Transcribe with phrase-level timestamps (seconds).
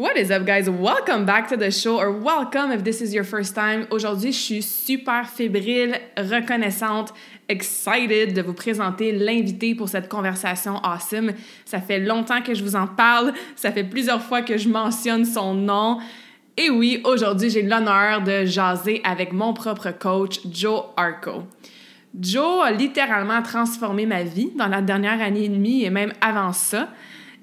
[0.00, 0.66] What is up, guys?
[0.66, 3.86] Welcome back to the show, or welcome if this is your first time.
[3.90, 7.12] Aujourd'hui, je suis super fébrile, reconnaissante,
[7.50, 11.34] excited de vous présenter l'invité pour cette conversation awesome.
[11.66, 15.26] Ça fait longtemps que je vous en parle, ça fait plusieurs fois que je mentionne
[15.26, 15.98] son nom.
[16.56, 21.42] Et oui, aujourd'hui, j'ai l'honneur de jaser avec mon propre coach, Joe Arco.
[22.18, 26.54] Joe a littéralement transformé ma vie dans la dernière année et demie et même avant
[26.54, 26.88] ça.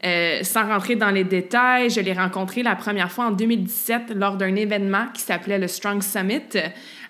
[0.06, 4.36] Euh, sans rentrer dans les détails, je l'ai rencontré la première fois en 2017 lors
[4.36, 6.42] d'un événement qui s'appelait le Strong Summit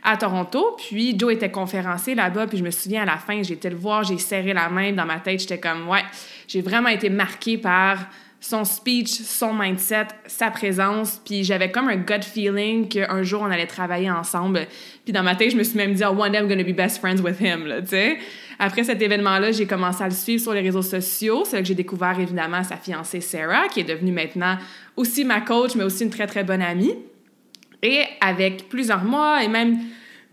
[0.03, 0.77] à Toronto.
[0.77, 4.03] Puis Joe était conférencier là-bas, puis je me souviens à la fin, été le voir,
[4.03, 6.03] j'ai serré la main dans ma tête, j'étais comme ouais,
[6.47, 8.07] j'ai vraiment été marquée par
[8.39, 13.51] son speech, son mindset, sa présence, puis j'avais comme un gut feeling qu'un jour on
[13.51, 14.67] allait travailler ensemble.
[15.03, 16.75] Puis dans ma tête, je me suis même dit, oh, one day I'm gonna be
[16.75, 18.17] best friends with him, tu sais.
[18.59, 21.43] Après cet événement-là, j'ai commencé à le suivre sur les réseaux sociaux.
[21.45, 24.57] C'est là que j'ai découvert évidemment sa fiancée Sarah, qui est devenue maintenant
[24.95, 26.95] aussi ma coach, mais aussi une très très bonne amie.
[27.83, 29.77] Et avec plusieurs mois et même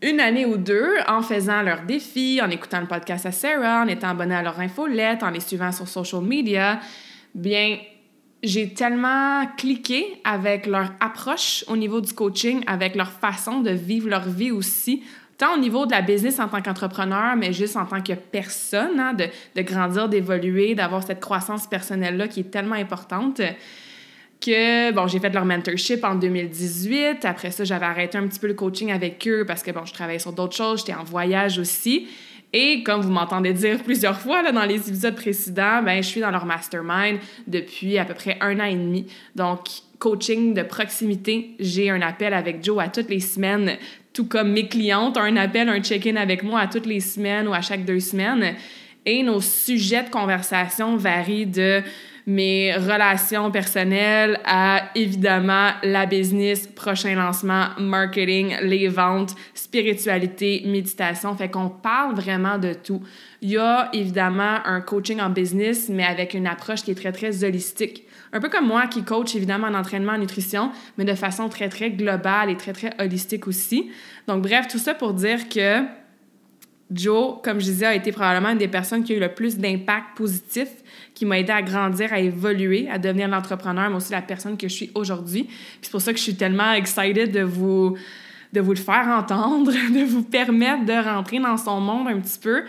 [0.03, 3.89] une année ou deux, en faisant leurs défis, en écoutant le podcast à Sarah, en
[3.89, 6.81] étant abonné à leur infolette, en les suivant sur social media,
[7.35, 7.79] bien,
[8.43, 14.09] j'ai tellement cliqué avec leur approche au niveau du coaching, avec leur façon de vivre
[14.09, 15.03] leur vie aussi,
[15.39, 18.99] tant au niveau de la business en tant qu'entrepreneur, mais juste en tant que personne,
[18.99, 23.41] hein, de, de, grandir, d'évoluer, d'avoir cette croissance personnelle-là qui est tellement importante.
[24.41, 27.25] Que, bon, j'ai fait leur mentorship en 2018.
[27.25, 29.93] Après ça, j'avais arrêté un petit peu le coaching avec eux parce que, bon, je
[29.93, 32.09] travaillais sur d'autres choses, j'étais en voyage aussi.
[32.53, 36.21] Et comme vous m'entendez dire plusieurs fois là, dans les épisodes précédents, ben, je suis
[36.21, 39.07] dans leur mastermind depuis à peu près un an et demi.
[39.35, 39.69] Donc,
[39.99, 43.77] coaching de proximité, j'ai un appel avec Joe à toutes les semaines,
[44.15, 47.53] tout comme mes clientes un appel, un check-in avec moi à toutes les semaines ou
[47.53, 48.55] à chaque deux semaines.
[49.05, 51.83] Et nos sujets de conversation varient de
[52.27, 61.37] mes relations personnelles à évidemment la business, prochain lancement, marketing, les ventes, spiritualité, méditation.
[61.37, 63.03] Fait qu'on parle vraiment de tout.
[63.43, 67.13] Il y a évidemment un coaching en business, mais avec une approche qui est très,
[67.13, 68.05] très holistique.
[68.35, 71.69] Un peu comme moi qui coach évidemment en entraînement, en nutrition, mais de façon très,
[71.69, 73.91] très globale et très, très holistique aussi.
[74.27, 75.85] Donc, bref, tout ça pour dire que
[76.91, 79.57] Joe, comme je disais, a été probablement une des personnes qui a eu le plus
[79.57, 80.69] d'impact positif,
[81.15, 84.67] qui m'a aidé à grandir, à évoluer, à devenir l'entrepreneur, mais aussi la personne que
[84.67, 85.49] je suis aujourd'hui.
[85.81, 87.97] c'est pour ça que je suis tellement excited de vous,
[88.53, 92.41] de vous le faire entendre, de vous permettre de rentrer dans son monde un petit
[92.41, 92.65] peu.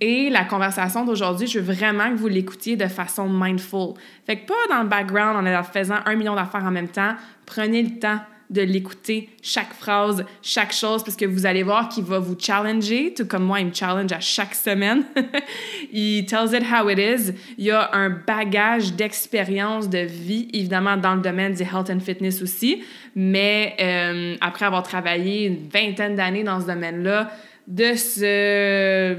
[0.00, 3.94] Et la conversation d'aujourd'hui, je veux vraiment que vous l'écoutiez de façon mindful.
[4.24, 7.14] Fait que pas dans le background en faisant un million d'affaires en même temps.
[7.44, 12.02] Prenez le temps de l'écouter, chaque phrase, chaque chose, parce que vous allez voir qu'il
[12.02, 15.04] va vous challenger, tout comme moi, il me challenge à chaque semaine.
[15.92, 17.32] il tells it how it is.
[17.58, 22.00] Il y a un bagage d'expérience de vie, évidemment, dans le domaine du health and
[22.00, 22.82] fitness aussi,
[23.14, 27.30] mais euh, après avoir travaillé une vingtaine d'années dans ce domaine-là,
[27.68, 29.16] de se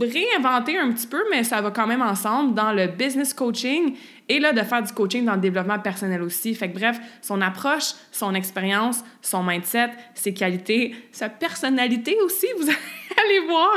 [0.00, 3.96] réinventer un petit peu, mais ça va quand même ensemble dans le business coaching
[4.28, 6.54] et là, de faire du coaching dans le développement personnel aussi.
[6.54, 12.68] Fait que bref, son approche, son expérience, son mindset, ses qualités, sa personnalité aussi, vous
[12.68, 13.76] allez voir,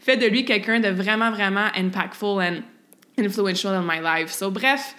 [0.00, 2.62] fait de lui quelqu'un de vraiment, vraiment impactful and
[3.18, 4.30] influential in my life.
[4.30, 4.94] So bref,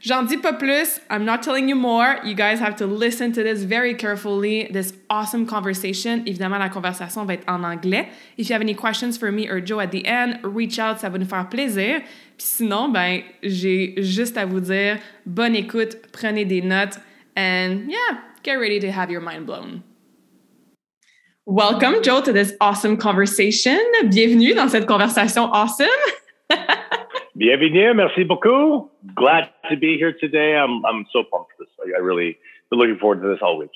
[0.00, 1.00] J'en dis pas plus.
[1.10, 2.18] I'm not telling you more.
[2.24, 4.68] You guys have to listen to this very carefully.
[4.70, 6.24] This awesome conversation.
[6.26, 8.08] Évidemment, la conversation va être en anglais.
[8.36, 10.98] If you have any questions for me or Joe at the end, reach out.
[10.98, 12.00] Ça va nous faire plaisir.
[12.36, 16.98] Puis sinon, ben, j'ai juste à vous dire bonne écoute, prenez des notes,
[17.34, 19.82] and yeah, get ready to have your mind blown.
[21.46, 23.78] Welcome, Joe, to this awesome conversation.
[24.04, 25.86] Bienvenue dans cette conversation awesome.
[27.36, 28.90] Bienvenue, merci beaucoup.
[29.14, 30.56] Glad to be here today.
[30.56, 31.94] I'm, I'm so pumped for this.
[31.94, 32.38] I really
[32.70, 33.70] been looking forward to this all week.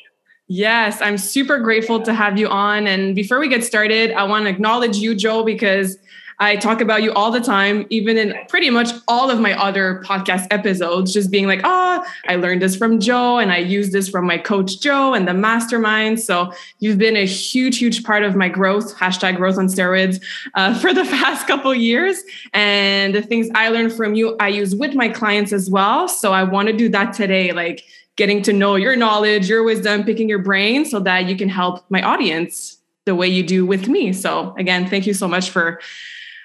[0.48, 2.86] Yes, I'm super grateful to have you on.
[2.86, 5.98] And before we get started, I want to acknowledge you, Joe, because
[6.40, 10.02] I talk about you all the time, even in pretty much all of my other
[10.06, 14.08] podcast episodes, just being like, oh, I learned this from Joe and I use this
[14.08, 16.18] from my coach Joe and the mastermind.
[16.18, 20.22] So you've been a huge, huge part of my growth, hashtag growth on steroids,
[20.54, 22.22] uh, for the past couple years.
[22.54, 26.08] And the things I learned from you, I use with my clients as well.
[26.08, 27.84] So I want to do that today, like
[28.16, 31.84] getting to know your knowledge, your wisdom, picking your brain so that you can help
[31.90, 34.14] my audience the way you do with me.
[34.14, 35.80] So again, thank you so much for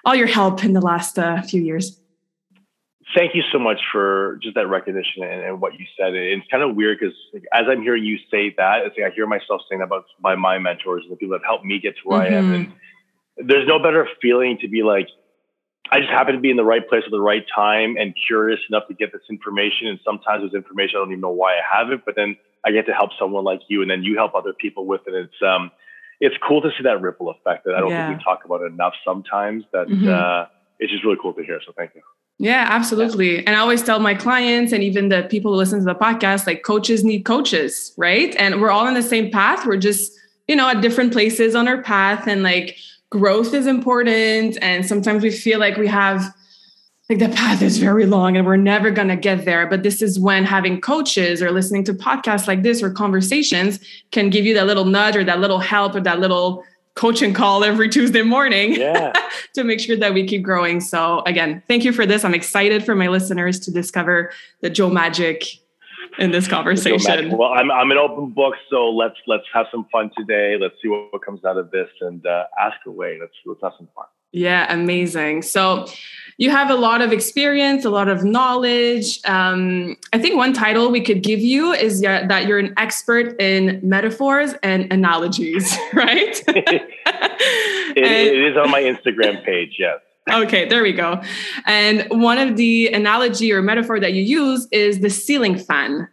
[0.05, 1.99] all your help in the last uh, few years.
[3.15, 6.13] Thank you so much for just that recognition and, and what you said.
[6.15, 9.15] It's kind of weird because like, as I'm hearing you say that, it's like I
[9.15, 11.79] hear myself saying that about by my mentors and the people that have helped me
[11.79, 12.33] get to where mm-hmm.
[12.33, 12.53] I am.
[12.53, 13.47] And mm-hmm.
[13.47, 15.07] there's no better feeling to be like,
[15.91, 18.59] I just happen to be in the right place at the right time and curious
[18.69, 19.87] enough to get this information.
[19.87, 22.35] And sometimes this information I don't even know why I have it, but then
[22.65, 25.13] I get to help someone like you, and then you help other people with it.
[25.13, 25.69] It's um,
[26.19, 28.07] it's cool to see that ripple effect that I don't yeah.
[28.07, 29.63] think we talk about enough sometimes.
[29.73, 30.07] That mm-hmm.
[30.07, 30.45] uh,
[30.79, 31.59] it's just really cool to hear.
[31.65, 32.01] So thank you.
[32.37, 33.35] Yeah, absolutely.
[33.35, 33.43] Yeah.
[33.47, 36.45] And I always tell my clients and even the people who listen to the podcast,
[36.45, 38.35] like coaches need coaches, right?
[38.37, 39.65] And we're all in the same path.
[39.65, 40.11] We're just,
[40.47, 42.27] you know, at different places on our path.
[42.27, 42.77] And like
[43.09, 44.57] growth is important.
[44.61, 46.25] And sometimes we feel like we have
[47.09, 49.67] like the path is very long and we're never going to get there.
[49.67, 53.79] But this is when having coaches or listening to podcasts like this or conversations
[54.11, 56.63] can give you that little nudge or that little help or that little
[56.95, 59.13] coaching call every Tuesday morning yeah.
[59.53, 60.79] to make sure that we keep growing.
[60.79, 62.23] So again, thank you for this.
[62.23, 64.31] I'm excited for my listeners to discover
[64.61, 65.43] the Joe Magic
[66.17, 67.37] in this conversation.
[67.37, 70.55] Well, I'm I'm an open book, so let's let's have some fun today.
[70.57, 73.17] Let's see what, what comes out of this and uh, ask away.
[73.19, 74.05] Let's let's have some fun.
[74.31, 75.41] Yeah, amazing.
[75.43, 75.87] So
[76.37, 79.19] you have a lot of experience, a lot of knowledge.
[79.25, 83.79] Um, I think one title we could give you is that you're an expert in
[83.81, 86.43] metaphors and analogies, right?
[86.47, 86.89] it,
[87.95, 89.99] and, it is on my Instagram page, yes.
[90.31, 91.21] Okay, there we go.
[91.67, 96.07] And one of the analogy or metaphor that you use is the ceiling fan.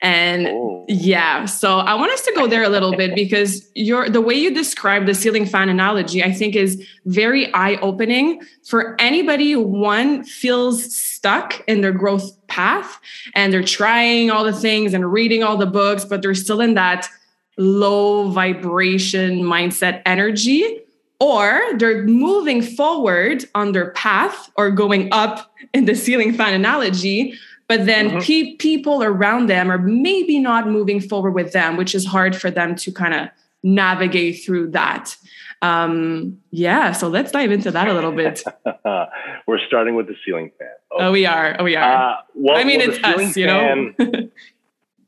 [0.00, 0.84] And oh.
[0.88, 4.34] yeah, so I want us to go there a little bit because your the way
[4.34, 10.24] you describe the ceiling fan analogy, I think is very eye-opening for anybody who one
[10.24, 13.00] feels stuck in their growth path
[13.34, 16.74] and they're trying all the things and reading all the books, but they're still in
[16.74, 17.08] that
[17.56, 20.80] low vibration mindset energy
[21.20, 27.34] or they're moving forward on their path or going up in the ceiling fan analogy
[27.68, 28.18] but then mm-hmm.
[28.18, 32.50] pe- people around them are maybe not moving forward with them which is hard for
[32.50, 33.28] them to kind of
[33.62, 35.16] navigate through that.
[35.62, 38.42] Um, yeah so let's dive into that a little bit.
[39.46, 40.68] We're starting with the ceiling fan.
[40.90, 41.56] Oh, oh we are.
[41.58, 42.12] Oh we are.
[42.12, 44.28] Uh, well, i mean well, it's us you fan, know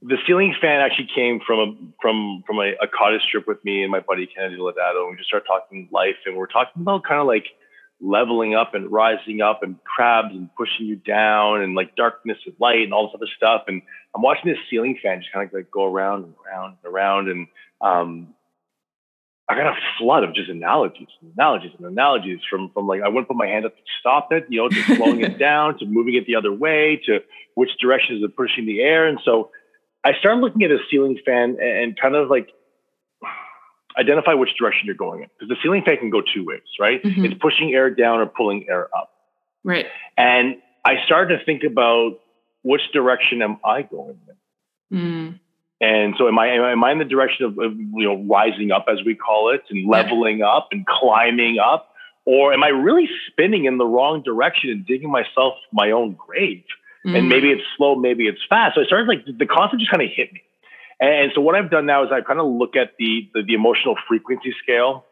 [0.02, 3.82] the ceiling fan actually came from a from from a, a cottage trip with me
[3.82, 7.02] and my buddy kennedy Ladado, and we just started talking life and we're talking about
[7.04, 7.46] kind of like
[8.00, 12.54] leveling up and rising up and crabs and pushing you down and like darkness and
[12.60, 13.62] light and all this other stuff.
[13.68, 13.82] And
[14.14, 17.28] I'm watching this ceiling fan just kind of like go around and around and around.
[17.28, 17.46] And
[17.80, 18.34] um,
[19.48, 23.08] I got a flood of just analogies and analogies and analogies from, from like, I
[23.08, 25.86] wouldn't put my hand up to stop it, you know, to slowing it down, to
[25.86, 27.20] moving it the other way, to
[27.54, 29.06] which direction is it pushing the air.
[29.06, 29.50] And so
[30.04, 32.50] I started looking at a ceiling fan and kind of like
[33.98, 37.02] identify which direction you're going in because the ceiling fan can go two ways, right?
[37.02, 37.24] Mm-hmm.
[37.24, 39.10] It's pushing air down or pulling air up.
[39.64, 39.86] Right.
[40.16, 42.18] And I started to think about
[42.62, 44.18] which direction am I going
[44.90, 44.98] in?
[44.98, 45.40] Mm.
[45.80, 48.86] And so am I, am I in the direction of, of, you know, rising up
[48.88, 50.48] as we call it and leveling yeah.
[50.48, 51.90] up and climbing up?
[52.24, 56.64] Or am I really spinning in the wrong direction and digging myself my own grave?
[57.06, 57.18] Mm.
[57.18, 58.74] And maybe it's slow, maybe it's fast.
[58.74, 60.42] So I started like the concept just kind of hit me.
[60.98, 63.54] And so what I've done now is I kind of look at the, the, the
[63.54, 65.04] emotional frequency scale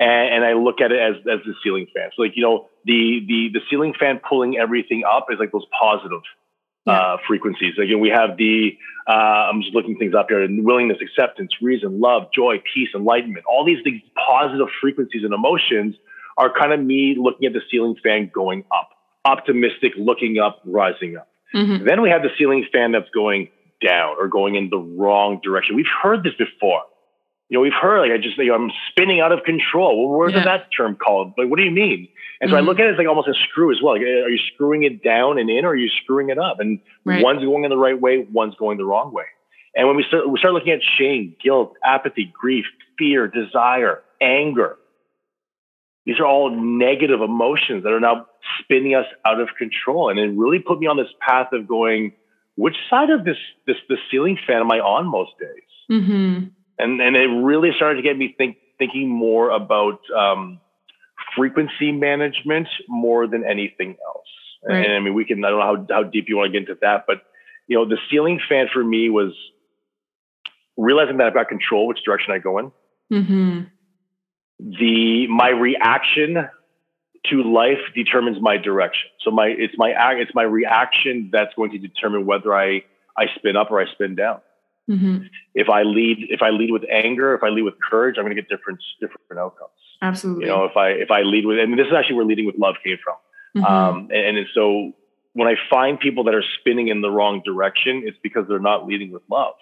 [0.00, 2.10] and, and, I look at it as, as the ceiling fan.
[2.16, 5.66] So like, you know, the, the, the ceiling fan pulling everything up is like those
[5.78, 6.22] positive
[6.86, 6.92] yeah.
[6.92, 7.74] uh, frequencies.
[7.78, 12.00] Again, we have the, uh, I'm just looking things up here, and willingness, acceptance, reason,
[12.00, 13.44] love, joy, peace, enlightenment.
[13.46, 15.96] All these things, positive frequencies and emotions
[16.38, 18.90] are kind of me looking at the ceiling fan going up,
[19.24, 21.28] optimistic, looking up, rising up.
[21.54, 21.86] Mm-hmm.
[21.86, 23.50] Then we have the ceiling fan that's going
[23.84, 25.76] down or going in the wrong direction.
[25.76, 26.82] We've heard this before.
[27.48, 30.08] You know, we've heard like I just you know, I'm spinning out of control.
[30.08, 30.44] Well, where yeah.
[30.44, 31.34] that term called?
[31.36, 32.08] Like, what do you mean?
[32.40, 32.64] And so mm-hmm.
[32.64, 33.94] I look at it as like almost a screw as well.
[33.94, 36.58] Like, are you screwing it down and in, or are you screwing it up?
[36.58, 37.22] And right.
[37.22, 39.24] one's going in the right way, one's going the wrong way.
[39.76, 42.64] And when we start, we start looking at shame, guilt, apathy, grief,
[42.98, 44.76] fear, desire, anger.
[46.06, 48.26] These are all negative emotions that are now
[48.60, 50.10] spinning us out of control.
[50.10, 52.12] And it really put me on this path of going,
[52.56, 56.00] which side of this this the ceiling fan am I on most days?
[56.00, 56.46] Mm-hmm.
[56.78, 60.60] And and it really started to get me think thinking more about um,
[61.36, 64.26] frequency management more than anything else.
[64.66, 64.84] Right.
[64.84, 66.68] And I mean, we can I don't know how how deep you want to get
[66.68, 67.22] into that, but
[67.66, 69.32] you know, the ceiling fan for me was
[70.76, 72.72] realizing that I've got control which direction I go in.
[73.12, 73.60] Mm-hmm.
[74.60, 76.48] The my reaction
[77.30, 79.10] to life determines my direction.
[79.20, 82.82] So my it's my it's my reaction that's going to determine whether I
[83.16, 84.40] I spin up or I spin down.
[84.88, 85.24] Mm-hmm.
[85.54, 88.36] If I lead if I lead with anger, if I lead with courage, I'm going
[88.36, 89.70] to get different different outcomes.
[90.02, 90.44] Absolutely.
[90.44, 92.56] You know, if I if I lead with, and this is actually where leading with
[92.58, 93.16] love came from.
[93.56, 93.72] Mm-hmm.
[93.72, 94.92] Um, and, and so
[95.32, 98.86] when I find people that are spinning in the wrong direction, it's because they're not
[98.86, 99.54] leading with love.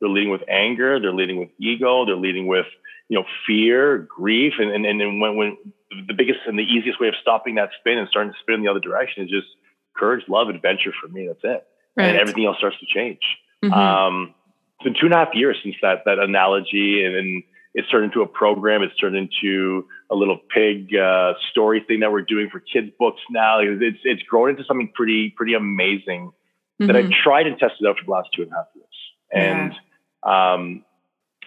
[0.00, 1.00] They're leading with anger.
[1.00, 2.06] They're leading with ego.
[2.06, 2.66] They're leading with
[3.08, 5.56] you know fear, grief, and and and when when
[5.90, 8.62] the biggest and the easiest way of stopping that spin and starting to spin in
[8.62, 9.48] the other direction is just
[9.96, 10.92] courage, love, adventure.
[11.00, 11.66] For me, that's it,
[11.96, 12.06] right.
[12.06, 13.20] and everything else starts to change.
[13.64, 13.74] Mm-hmm.
[13.74, 14.34] Um,
[14.78, 17.42] it's been two and a half years since that that analogy, and, and
[17.74, 18.82] it's turned into a program.
[18.82, 23.20] It's turned into a little pig uh, story thing that we're doing for kids books
[23.30, 23.60] now.
[23.60, 26.32] It's it's grown into something pretty pretty amazing
[26.80, 26.86] mm-hmm.
[26.86, 28.86] that I tried and tested out for the last two and a half years,
[29.32, 29.72] and.
[29.72, 29.78] Yeah
[30.22, 30.84] um,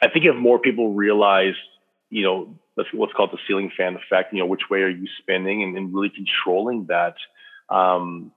[0.02, 1.54] I think if more people realize,
[2.10, 2.60] you know,
[2.94, 5.94] what's called the ceiling fan effect, you know, which way are you spinning and, and
[5.94, 7.16] really controlling that,
[7.70, 8.32] um,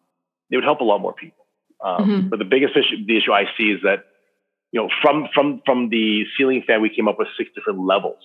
[0.51, 1.47] it would help a lot more people.
[1.83, 2.29] Um, mm-hmm.
[2.29, 4.05] But the biggest issue, the issue I see is that,
[4.73, 8.19] you know, from from from the ceiling fan, we came up with six different levels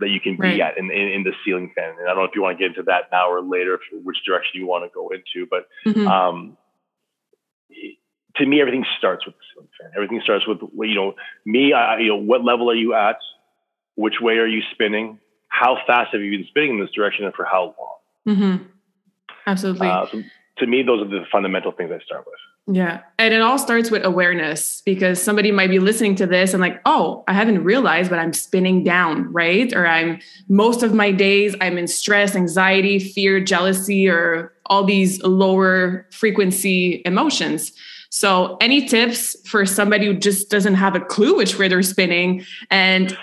[0.00, 0.60] that you can be right.
[0.60, 1.90] at in, in, in, the ceiling fan.
[1.90, 4.16] And I don't know if you want to get into that now or later, which
[4.26, 6.08] direction you want to go into, but mm-hmm.
[6.08, 6.56] um,
[8.36, 9.90] to me, everything starts with the ceiling fan.
[9.94, 11.72] Everything starts with you know me.
[11.72, 13.16] I, you know, what level are you at?
[13.94, 15.20] Which way are you spinning?
[15.54, 18.36] How fast have you been spinning in this direction, and for how long?
[18.36, 18.64] Mm-hmm.
[19.46, 19.86] Absolutely.
[19.86, 20.22] Uh, so
[20.58, 22.76] to me, those are the fundamental things I start with.
[22.76, 23.02] Yeah.
[23.18, 26.80] And it all starts with awareness because somebody might be listening to this and like,
[26.86, 29.72] oh, I haven't realized, but I'm spinning down, right?
[29.74, 30.18] Or I'm
[30.48, 37.02] most of my days, I'm in stress, anxiety, fear, jealousy, or all these lower frequency
[37.04, 37.72] emotions.
[38.08, 42.44] So, any tips for somebody who just doesn't have a clue which way they're spinning?
[42.70, 43.16] And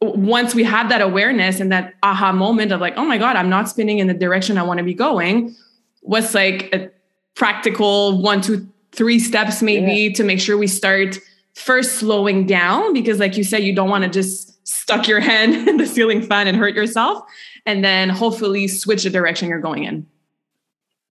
[0.00, 3.48] once we have that awareness and that aha moment of like, oh my God, I'm
[3.48, 5.54] not spinning in the direction I want to be going,
[6.02, 6.90] what's like a
[7.34, 10.12] practical one, two, three steps maybe yeah.
[10.14, 11.18] to make sure we start
[11.54, 12.92] first slowing down?
[12.92, 16.22] Because, like you said, you don't want to just stuck your hand in the ceiling
[16.22, 17.24] fan and hurt yourself.
[17.64, 20.06] And then hopefully switch the direction you're going in.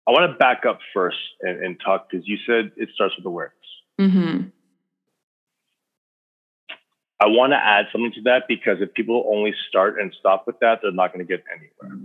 [0.06, 3.26] I want to back up first and, and talk because you said it starts with
[3.26, 3.54] awareness.
[4.00, 4.48] Mm-hmm.
[7.20, 10.58] I want to add something to that because if people only start and stop with
[10.60, 11.98] that, they're not going to get anywhere.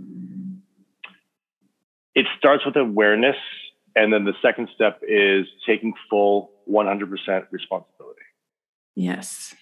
[2.14, 3.36] It starts with awareness.
[3.96, 7.10] And then the second step is taking full 100%
[7.52, 8.20] responsibility.
[8.96, 9.54] Yes.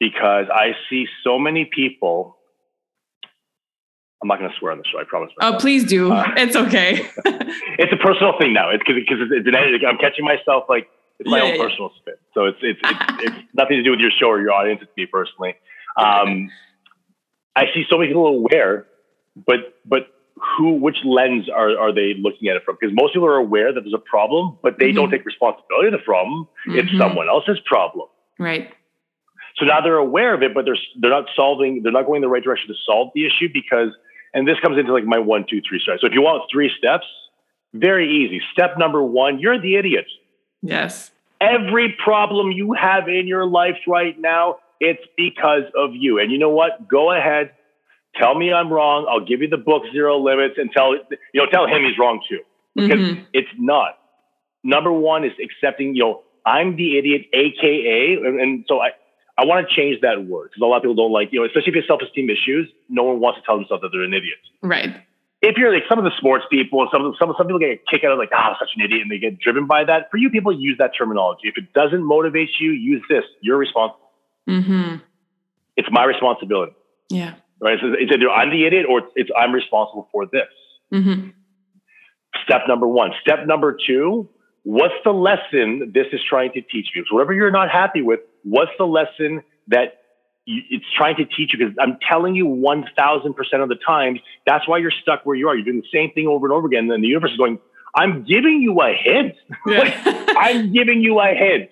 [0.00, 2.36] Because I see so many people
[4.22, 4.98] I'm not going to swear on the show.
[4.98, 5.30] I promise.
[5.38, 5.56] Myself.
[5.56, 6.10] Oh, please do.
[6.12, 7.06] Uh, it's okay.
[7.78, 8.70] it's a personal thing now.
[8.70, 11.62] It's because it's, it's, it's, I'm catching myself like it's my yeah, own yeah.
[11.62, 12.14] personal spin.
[12.34, 14.80] So it's it's, it's it's nothing to do with your show or your audience.
[14.82, 15.54] It's me personally.
[15.96, 16.50] Um,
[17.54, 18.86] I see so many people aware,
[19.34, 22.76] but but who which lens are are they looking at it from?
[22.78, 24.96] Because most people are aware that there's a problem, but they mm-hmm.
[24.96, 26.46] don't take responsibility of the problem.
[26.68, 26.78] Mm-hmm.
[26.78, 28.08] It's someone else's problem.
[28.38, 28.70] Right.
[29.56, 31.82] So now they're aware of it, but they're they're not solving.
[31.82, 33.90] They're not going the right direction to solve the issue because
[34.34, 36.02] and this comes into like my one, two, three steps.
[36.02, 37.06] So if you want three steps,
[37.72, 38.42] very easy.
[38.52, 40.06] Step number one, you're the idiot.
[40.62, 41.10] Yes.
[41.40, 46.18] Every problem you have in your life right now, it's because of you.
[46.18, 46.88] And you know what?
[46.88, 47.52] Go ahead,
[48.18, 49.06] tell me I'm wrong.
[49.08, 51.00] I'll give you the book Zero Limits and tell you
[51.34, 52.40] know tell him he's wrong too.
[52.74, 53.22] Because mm-hmm.
[53.32, 53.98] it's not.
[54.62, 58.90] Number one is accepting, you know, I'm the idiot, aka, and, and so I
[59.38, 61.46] I want to change that word because a lot of people don't like, you know,
[61.46, 64.14] especially if you have self-esteem issues, no one wants to tell themselves that they're an
[64.14, 64.38] idiot.
[64.62, 64.96] Right.
[65.42, 67.80] If you're like some of the sports people, some some of some people get a
[67.90, 70.10] kick out of like, ah, oh, such an idiot, and they get driven by that.
[70.10, 71.48] For you people, use that terminology.
[71.48, 73.24] If it doesn't motivate you, use this.
[73.40, 74.10] You're responsible.
[74.48, 74.96] Mm-hmm.
[75.76, 76.72] It's my responsibility.
[77.10, 77.34] Yeah.
[77.60, 77.78] Right.
[77.80, 80.48] So it's either I'm the idiot or it's I'm responsible for this.
[80.92, 81.30] Mm-hmm.
[82.44, 83.12] Step number one.
[83.20, 84.28] Step number two.
[84.62, 87.04] What's the lesson this is trying to teach you?
[87.08, 90.02] So whatever you're not happy with, What's the lesson that
[90.46, 91.58] it's trying to teach you?
[91.58, 95.56] Because I'm telling you, 1000% of the time, that's why you're stuck where you are.
[95.56, 96.90] You're doing the same thing over and over again.
[96.90, 97.58] And the universe is going,
[97.94, 99.34] I'm giving you a hint.
[99.66, 99.78] Yeah.
[99.78, 101.70] like, I'm giving you a hint.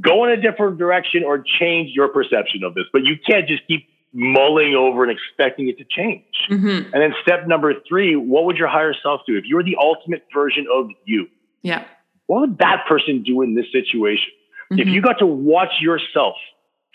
[0.00, 2.84] Go in a different direction or change your perception of this.
[2.92, 6.24] But you can't just keep mulling over and expecting it to change.
[6.50, 6.94] Mm-hmm.
[6.94, 9.36] And then step number three, what would your higher self do?
[9.36, 11.26] If you were the ultimate version of you,
[11.62, 11.84] yeah.
[12.26, 14.30] What would that person do in this situation?
[14.70, 14.80] Mm-hmm.
[14.80, 16.36] If you got to watch yourself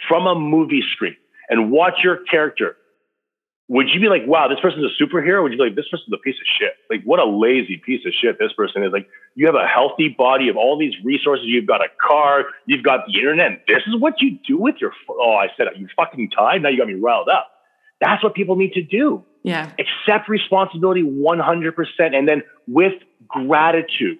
[0.07, 1.15] from a movie screen
[1.49, 2.75] and watch your character
[3.71, 5.41] would you be like, wow, this person's a superhero?
[5.43, 6.73] Would you be like, this person's a piece of shit?
[6.89, 8.91] Like, what a lazy piece of shit this person is.
[8.91, 11.45] Like, you have a healthy body of all these resources.
[11.47, 12.43] You've got a car.
[12.65, 13.63] You've got the internet.
[13.69, 14.91] This is what you do with your.
[15.09, 16.61] Oh, I said, you fucking tied.
[16.61, 17.47] Now you got me riled up.
[18.01, 19.23] That's what people need to do.
[19.41, 19.71] Yeah.
[19.79, 21.73] Accept responsibility 100%.
[22.13, 22.95] And then with
[23.29, 24.17] gratitude,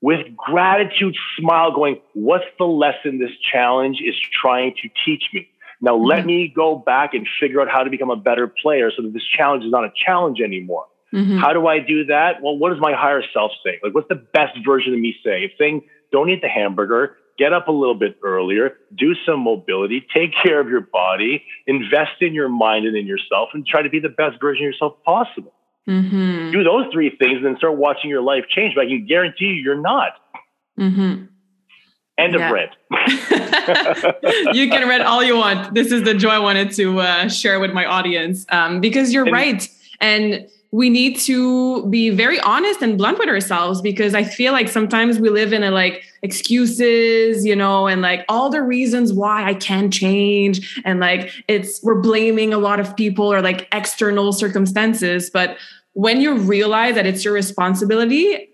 [0.00, 5.48] with gratitude, smile, going, what's the lesson this challenge is trying to teach me?
[5.80, 6.04] Now mm-hmm.
[6.04, 9.12] let me go back and figure out how to become a better player so that
[9.12, 10.86] this challenge is not a challenge anymore.
[11.12, 11.38] Mm-hmm.
[11.38, 12.42] How do I do that?
[12.42, 13.78] Well, what does my higher self say?
[13.82, 15.44] Like, what's the best version of me say?
[15.44, 20.06] If saying, don't eat the hamburger, get up a little bit earlier, do some mobility,
[20.12, 23.90] take care of your body, invest in your mind and in yourself, and try to
[23.90, 25.52] be the best version of yourself possible.
[25.88, 26.52] Mm-hmm.
[26.52, 28.74] Do those three things and start watching your life change.
[28.74, 30.12] But I can guarantee you, you're not.
[30.78, 31.26] Mm-hmm.
[32.18, 32.46] End yeah.
[32.46, 32.70] of rant.
[34.56, 35.74] you can read all you want.
[35.74, 39.24] This is the joy I wanted to uh, share with my audience um, because you're
[39.24, 39.68] and, right.
[40.00, 44.68] And we need to be very honest and blunt with ourselves because I feel like
[44.68, 49.44] sometimes we live in a like excuses, you know, and like all the reasons why
[49.44, 50.80] I can't change.
[50.84, 55.30] And like it's, we're blaming a lot of people or like external circumstances.
[55.30, 55.56] But
[55.96, 58.50] when you realize that it's your responsibility,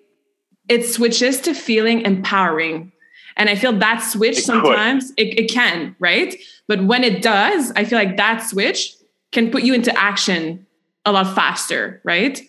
[0.68, 2.92] it switches to feeling empowering
[3.36, 6.36] and I feel that switch it sometimes it, it can, right?
[6.68, 8.94] But when it does, I feel like that switch
[9.32, 10.66] can put you into action
[11.04, 12.40] a lot faster, right?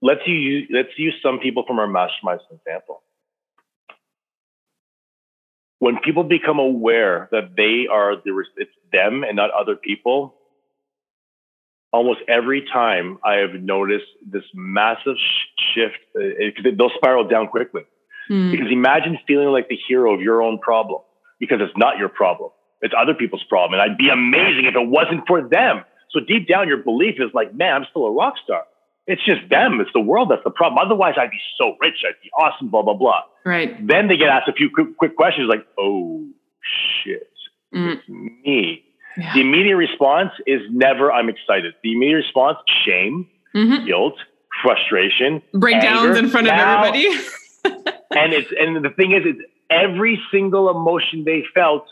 [0.00, 3.02] Let's use let's use some people from our mastermind as an example.
[5.80, 10.36] When people become aware that they are the it's them and not other people,
[11.92, 15.16] almost every time I have noticed this massive
[15.74, 17.82] shift because uh, they'll spiral down quickly.
[18.30, 18.50] Mm.
[18.52, 21.00] Because imagine feeling like the hero of your own problem
[21.38, 22.50] because it's not your problem.
[22.80, 23.78] It's other people's problem.
[23.78, 25.84] And I'd be amazing if it wasn't for them.
[26.10, 28.64] So deep down, your belief is like, man, I'm still a rock star.
[29.06, 29.80] It's just them.
[29.80, 30.78] It's the world that's the problem.
[30.84, 31.96] Otherwise, I'd be so rich.
[32.06, 33.22] I'd be awesome, blah, blah, blah.
[33.44, 33.74] Right.
[33.86, 36.24] Then they get asked a few quick, quick questions like, oh,
[37.04, 37.32] shit,
[37.74, 37.96] mm.
[37.96, 38.84] it's me.
[39.16, 39.34] Yeah.
[39.34, 41.74] The immediate response is never, I'm excited.
[41.82, 43.86] The immediate response, shame, mm-hmm.
[43.86, 44.14] guilt,
[44.62, 46.18] frustration, breakdowns anger.
[46.18, 47.06] in front of everybody.
[48.10, 51.86] and it's and the thing is, it's every single emotion they felt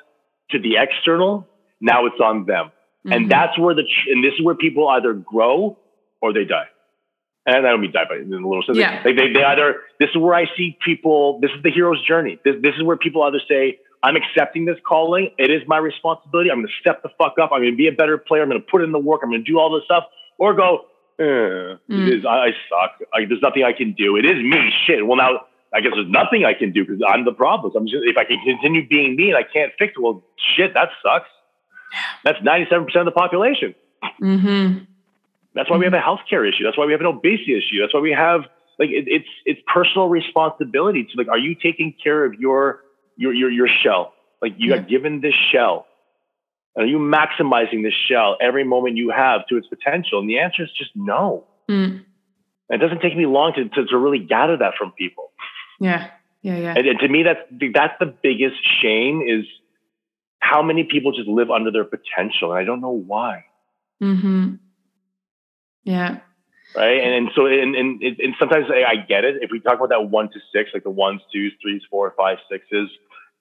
[0.51, 1.47] to the external.
[1.81, 3.13] Now it's on them, mm-hmm.
[3.13, 5.79] and that's where the and this is where people either grow
[6.21, 6.67] or they die.
[7.47, 9.03] And I don't mean die, but in a little sense, yeah.
[9.03, 11.41] they, they, they either this is where I see people.
[11.41, 12.39] This is the hero's journey.
[12.45, 15.31] This this is where people either say, I'm accepting this calling.
[15.39, 16.51] It is my responsibility.
[16.51, 17.51] I'm going to step the fuck up.
[17.53, 18.43] I'm going to be a better player.
[18.43, 19.21] I'm going to put in the work.
[19.23, 20.05] I'm going to do all this stuff.
[20.39, 20.87] Or go,
[21.19, 21.79] eh, mm.
[21.89, 23.09] it is, I, I suck.
[23.13, 24.17] I, there's nothing I can do.
[24.17, 24.73] It is me.
[24.87, 25.07] Shit.
[25.07, 25.41] Well, now
[25.75, 27.73] I guess there's nothing I can do because I'm the problem.
[27.73, 30.23] So I'm just, if I can continue being me and I can't fix it, well,
[30.57, 31.29] shit, that sucks.
[32.25, 33.75] That's 97% of the population.
[34.21, 34.85] Mm-hmm.
[35.55, 36.65] That's why we have a healthcare issue.
[36.65, 37.81] That's why we have an obesity issue.
[37.81, 38.43] That's why we have
[38.79, 42.81] like it, it's it's personal responsibility to like, are you taking care of your
[43.21, 44.15] your your your shell?
[44.41, 44.79] Like you yeah.
[44.79, 45.87] got given this shell.
[46.75, 50.21] And are you maximizing this shell every moment you have to its potential?
[50.21, 51.47] And the answer is just no.
[51.69, 52.05] Mm.
[52.71, 55.33] It doesn't take me long to, to, to really gather that from people.
[55.81, 56.09] Yeah.
[56.43, 56.57] Yeah.
[56.57, 56.75] Yeah.
[56.77, 57.41] And, and to me, that's,
[57.75, 59.45] that's the biggest shame is
[60.39, 62.53] how many people just live under their potential.
[62.53, 63.45] And I don't know why.
[64.01, 64.55] Mm-hmm.
[65.83, 66.21] Yeah.
[66.77, 67.01] Right.
[67.03, 69.43] And, and so, and, and, and sometimes I, I get it.
[69.43, 72.39] If we talk about that one to six, like the ones, twos, threes, four, five,
[72.49, 72.89] sixes,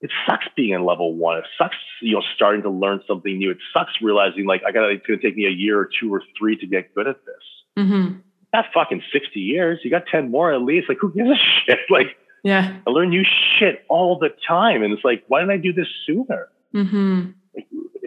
[0.02, 1.40] it sucks being in level one.
[1.40, 3.52] It sucks, you know, starting to learn something new.
[3.52, 6.14] It sucks realizing like I got it's going to take me a year or two
[6.14, 7.84] or three to get good at this.
[7.86, 8.20] Mm-hmm.
[8.54, 9.80] That's fucking 60 years.
[9.84, 10.90] You got 10 more at least.
[10.90, 11.80] Like, who gives a shit?
[11.90, 12.78] Like, yeah.
[12.88, 13.26] I learn new
[13.60, 14.82] shit all the time.
[14.82, 16.48] And it's like, why didn't I do this sooner?
[16.74, 17.32] Mm-hmm.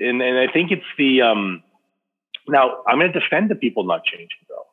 [0.00, 1.62] And, and I think it's the, um,
[2.48, 4.66] now I'm going to defend the people not changing though.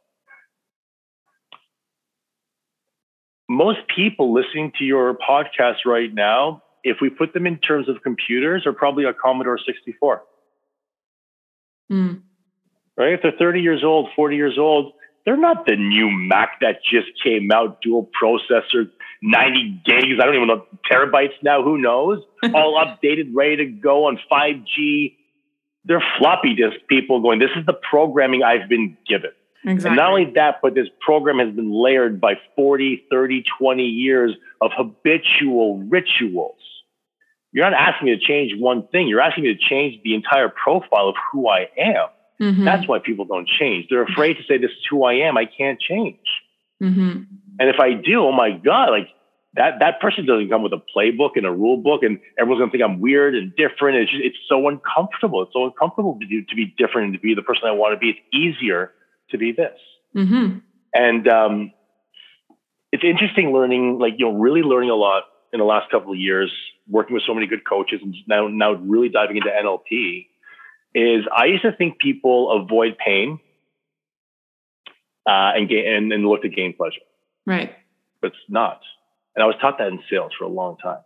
[3.49, 8.01] Most people listening to your podcast right now, if we put them in terms of
[8.03, 10.23] computers, are probably a Commodore 64.
[11.91, 12.21] Mm.
[12.97, 13.13] Right?
[13.13, 14.93] If they're 30 years old, 40 years old,
[15.25, 18.89] they're not the new Mac that just came out, dual processor,
[19.21, 22.23] 90 gigs, I don't even know, terabytes now, who knows?
[22.43, 25.15] All updated, ready to go on 5G.
[25.85, 29.31] They're floppy disk people going, this is the programming I've been given.
[29.65, 29.89] Exactly.
[29.89, 34.31] And not only that, but this program has been layered by 40, 30, 20 years
[34.61, 36.57] of habitual rituals.
[37.51, 39.07] You're not asking me to change one thing.
[39.07, 42.07] You're asking me to change the entire profile of who I am.
[42.41, 42.63] Mm-hmm.
[42.63, 43.87] That's why people don't change.
[43.89, 45.37] They're afraid to say, This is who I am.
[45.37, 46.25] I can't change.
[46.81, 47.23] Mm-hmm.
[47.59, 49.09] And if I do, oh my God, like
[49.55, 52.71] that that person doesn't come with a playbook and a rule book, and everyone's gonna
[52.71, 53.97] think I'm weird and different.
[53.97, 55.43] It's just, it's so uncomfortable.
[55.43, 57.93] It's so uncomfortable to do, to be different and to be the person I want
[57.93, 58.11] to be.
[58.11, 58.93] It's easier
[59.31, 59.77] to be this.
[60.15, 60.59] Mm-hmm.
[60.93, 61.71] And um,
[62.91, 66.17] it's interesting learning, like you know, really learning a lot in the last couple of
[66.17, 66.51] years,
[66.87, 70.27] working with so many good coaches, and now now really diving into NLP.
[70.95, 73.39] Is I used to think people avoid pain
[75.27, 77.01] uh, and gain and, and look to gain pleasure.
[77.45, 77.75] Right.
[78.21, 78.81] But it's not.
[79.35, 81.01] And I was taught that in sales for a long time.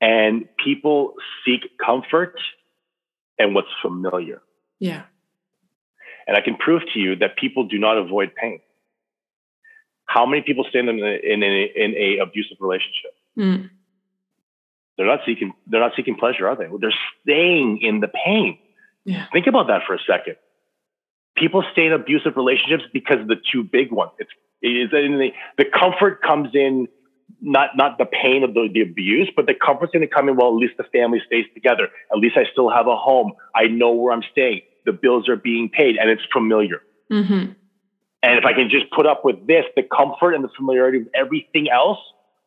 [0.00, 2.36] And people seek comfort
[3.38, 4.40] and what's familiar.
[4.78, 5.02] Yeah.
[6.30, 8.60] And I can prove to you that people do not avoid pain.
[10.06, 13.10] How many people stay in a, in a, in a abusive relationship?
[13.36, 13.70] Mm.
[14.96, 16.68] They're not seeking they're not seeking pleasure, are they?
[16.78, 18.58] They're staying in the pain.
[19.04, 19.26] Yeah.
[19.32, 20.36] Think about that for a second.
[21.36, 24.12] People stay in abusive relationships because of the two big ones.
[24.20, 24.30] It's
[24.62, 26.86] is the, the comfort comes in
[27.40, 30.36] not not the pain of the, the abuse, but the comfort's going to come in.
[30.36, 31.88] Well, at least the family stays together.
[32.12, 33.32] At least I still have a home.
[33.52, 34.60] I know where I'm staying.
[34.84, 36.82] The bills are being paid, and it's familiar.
[37.12, 37.52] Mm-hmm.
[38.22, 41.08] And if I can just put up with this, the comfort and the familiarity of
[41.14, 41.98] everything else,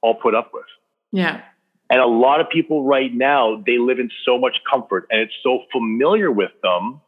[0.04, 0.65] I'll put up with.
[1.12, 1.41] Yeah.
[1.89, 5.34] And a lot of people right now, they live in so much comfort, and it's
[5.43, 7.02] so familiar with them.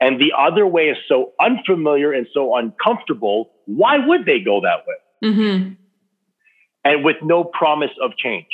[0.00, 3.52] And the other way is so unfamiliar and so uncomfortable.
[3.66, 5.30] Why would they go that way?
[5.30, 5.74] Mm-hmm
[6.84, 8.50] and with no promise of change.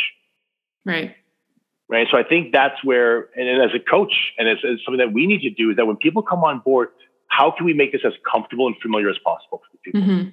[0.85, 1.15] Right.
[1.89, 2.07] Right.
[2.11, 5.27] So I think that's where, and as a coach, and as, as something that we
[5.27, 6.89] need to do is that when people come on board,
[7.29, 10.01] how can we make this as comfortable and familiar as possible for people?
[10.03, 10.29] Mm-hmm.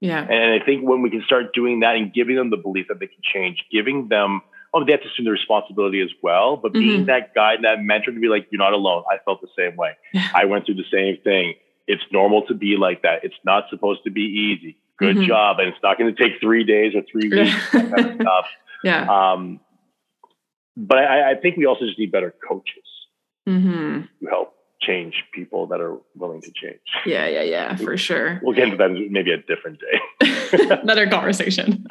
[0.00, 0.22] Yeah.
[0.22, 3.00] And I think when we can start doing that and giving them the belief that
[3.00, 4.40] they can change, giving them,
[4.72, 7.06] oh, they have to assume the responsibility as well, but being mm-hmm.
[7.06, 9.04] that guide, and that mentor to be like, you're not alone.
[9.10, 9.92] I felt the same way.
[10.34, 11.54] I went through the same thing.
[11.86, 13.24] It's normal to be like that.
[13.24, 15.26] It's not supposed to be easy good mm-hmm.
[15.26, 15.58] job.
[15.58, 17.54] And it's not going to take three days or three weeks.
[17.68, 18.46] kind of stuff.
[18.84, 19.06] Yeah.
[19.06, 19.60] Um,
[20.76, 22.84] but I, I, think we also just need better coaches
[23.48, 24.02] mm-hmm.
[24.02, 26.80] to help change people that are willing to change.
[27.06, 28.40] Yeah, yeah, yeah, for sure.
[28.42, 30.28] We'll get into that maybe a different day.
[30.82, 31.86] Another conversation.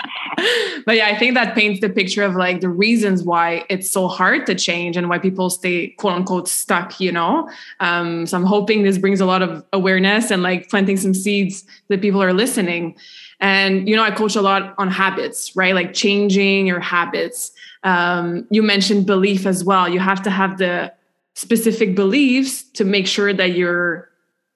[0.85, 4.07] but yeah, I think that paints the picture of like the reasons why it's so
[4.07, 7.49] hard to change and why people stay quote unquote stuck, you know?
[7.79, 11.65] Um, so I'm hoping this brings a lot of awareness and like planting some seeds
[11.87, 12.95] that people are listening.
[13.39, 15.73] And, you know, I coach a lot on habits, right?
[15.73, 17.51] Like changing your habits.
[17.83, 19.89] Um, you mentioned belief as well.
[19.89, 20.93] You have to have the
[21.41, 24.09] specific beliefs to make sure that you're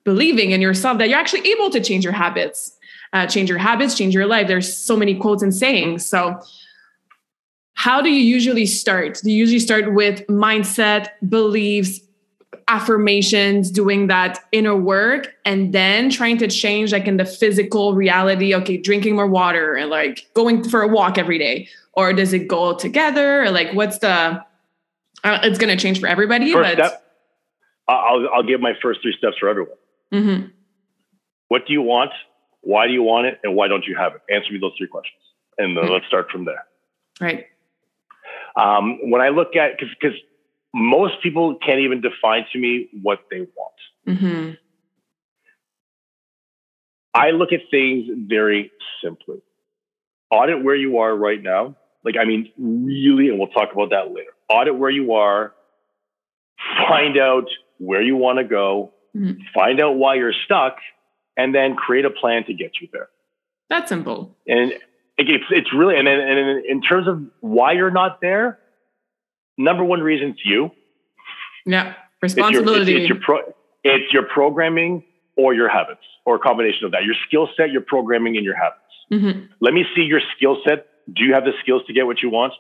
[0.04, 2.78] believing in yourself that you're actually able to change your habits
[3.16, 4.48] uh, change your habits change your life.
[4.48, 6.06] There's so many quotes and sayings.
[6.06, 6.38] So
[7.74, 9.22] how do you usually start?
[9.24, 12.02] Do you usually start with mindset beliefs
[12.68, 18.54] affirmations doing that inner work and then trying to change like in the physical reality?
[18.54, 21.70] Okay drinking more water and like going for a walk every day.
[21.94, 23.44] Or does it go together?
[23.44, 24.44] Or like what's the
[25.26, 26.54] uh, it's going to change for everybody.
[26.54, 26.88] First but...
[26.88, 27.04] step,
[27.88, 29.78] I'll, I'll give my first three steps for everyone.
[30.14, 30.48] Mm-hmm.
[31.48, 32.12] What do you want?
[32.62, 33.40] Why do you want it?
[33.44, 34.22] And why don't you have it?
[34.34, 35.20] Answer me those three questions.
[35.58, 35.92] And mm-hmm.
[35.92, 36.64] let's start from there.
[37.20, 37.46] Right.
[38.56, 40.16] Um, when I look at, because
[40.74, 43.74] most people can't even define to me what they want.
[44.08, 44.52] Mm-hmm.
[47.14, 48.72] I look at things very
[49.04, 49.42] simply.
[50.30, 51.76] Audit where you are right now.
[52.04, 55.54] Like, I mean, really, and we'll talk about that later audit where you are,
[56.88, 57.46] find out
[57.78, 59.42] where you want to go, mm-hmm.
[59.54, 60.78] find out why you're stuck,
[61.38, 63.10] and then create a plan to get you there.
[63.70, 64.36] That's simple.
[64.48, 64.74] And
[65.18, 68.60] it's it's really and, and in terms of why you're not there,
[69.58, 70.72] number one reason it's you.
[71.66, 72.82] Yeah, responsibility.
[72.82, 73.54] It's your, it's, it's your pro,
[73.84, 75.04] it's your programming
[75.36, 77.04] or your habits or a combination of that.
[77.04, 78.82] Your skill set, your programming, and your habits.
[79.12, 79.46] Mm-hmm.
[79.62, 80.88] Let me see your skill set.
[81.14, 82.54] Do you have the skills to get what you want?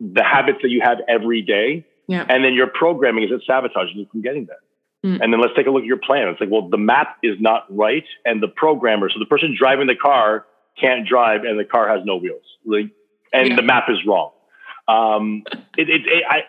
[0.00, 1.86] The habits that you have every day.
[2.06, 2.24] Yeah.
[2.28, 4.58] And then your programming is it sabotaging you from getting there.
[5.04, 5.22] Mm.
[5.22, 6.28] And then let's take a look at your plan.
[6.28, 9.86] It's like, well, the map is not right, and the programmer, so the person driving
[9.86, 10.46] the car
[10.80, 12.42] can't drive, and the car has no wheels.
[12.64, 12.90] Like,
[13.32, 13.56] and yeah.
[13.56, 14.32] the map is wrong.
[14.88, 15.44] Um,
[15.76, 16.40] it, it, it, I,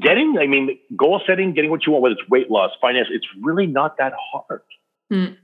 [0.00, 3.26] getting, I mean, goal setting, getting what you want, whether it's weight loss, finance, it's
[3.42, 4.62] really not that hard.
[5.12, 5.36] Mm.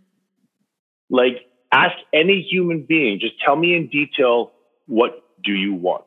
[1.10, 4.52] Like, ask any human being, just tell me in detail
[4.86, 6.04] what do you want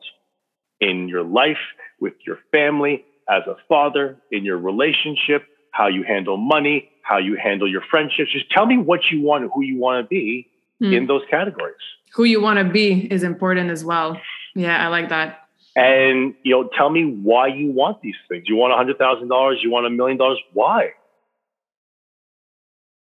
[0.80, 1.58] in your life,
[2.00, 7.36] with your family, as a father, in your relationship, how you handle money, how you
[7.36, 8.32] handle your friendships.
[8.32, 10.48] Just tell me what you want who you want to be
[10.82, 10.94] mm.
[10.94, 11.76] in those categories.
[12.14, 14.20] Who you want to be is important as well.
[14.54, 15.40] Yeah, I like that.
[15.76, 18.44] And you know, tell me why you want these things.
[18.46, 19.60] You want a hundred thousand dollars.
[19.62, 20.40] You want a million dollars.
[20.52, 20.92] Why?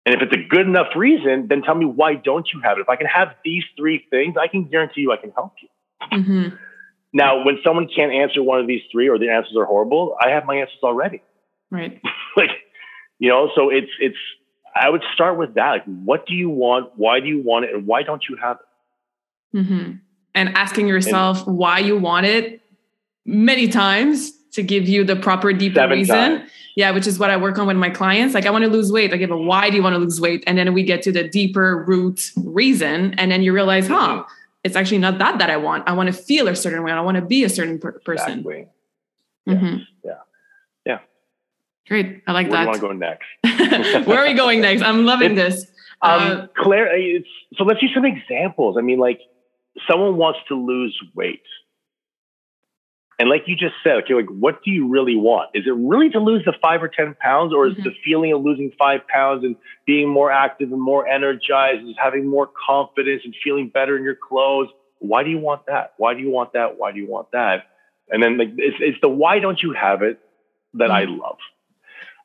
[0.06, 2.82] And if it's a good enough reason, then tell me why don't you have it?
[2.82, 5.70] If I can have these three things, I can guarantee you I can help you.
[6.12, 6.56] Mm-hmm.
[7.13, 10.32] Now, when someone can't answer one of these three or the answers are horrible, I
[10.32, 11.21] have my answers already.
[11.69, 12.02] Right.
[12.38, 12.49] like,
[13.19, 14.17] you know, so it's it's
[14.76, 15.69] I would start with that.
[15.69, 16.91] Like, what do you want?
[16.95, 17.76] Why do you want it?
[17.76, 19.58] And why don't you have it?
[19.58, 19.91] Mm-hmm.
[20.36, 22.62] And asking yourself and, why you want it
[23.26, 26.15] many times to give you the proper deeper reason.
[26.15, 26.52] Times.
[26.76, 28.34] Yeah, which is what I work on with my clients.
[28.34, 29.13] Like, I want to lose weight.
[29.13, 30.43] I give a why do you want to lose weight?
[30.47, 33.13] And then we get to the deeper root reason.
[33.19, 34.32] And then you realize, huh, mm-hmm.
[34.63, 35.88] It's actually not that that I want.
[35.88, 36.91] I want to feel a certain way.
[36.91, 38.39] I want to be a certain per- person.
[38.39, 38.67] Exactly.
[39.47, 39.78] Mm-hmm.
[40.04, 40.12] Yeah.
[40.86, 40.99] Yeah.
[41.88, 42.23] Great.
[42.28, 42.67] I like Where that.
[42.67, 43.02] Where do you want
[43.43, 44.08] to go next?
[44.08, 44.82] Where are we going next?
[44.82, 45.65] I'm loving this.
[46.02, 46.89] Um, uh, Claire,
[47.56, 48.78] so let's use some examples.
[48.78, 49.19] I mean, like
[49.89, 51.43] someone wants to lose weight.
[53.19, 55.49] And like you just said, okay, like what do you really want?
[55.54, 57.84] Is it really to lose the five or 10 pounds, or is mm-hmm.
[57.84, 62.28] the feeling of losing five pounds and being more active and more energized, and having
[62.28, 64.69] more confidence and feeling better in your clothes?
[64.99, 65.93] Why do you want that?
[65.97, 66.78] Why do you want that?
[66.78, 67.65] Why do you want that?
[68.10, 70.19] And then like it's, it's the why don't you have it
[70.76, 70.91] that mm-hmm.
[70.91, 71.38] I love.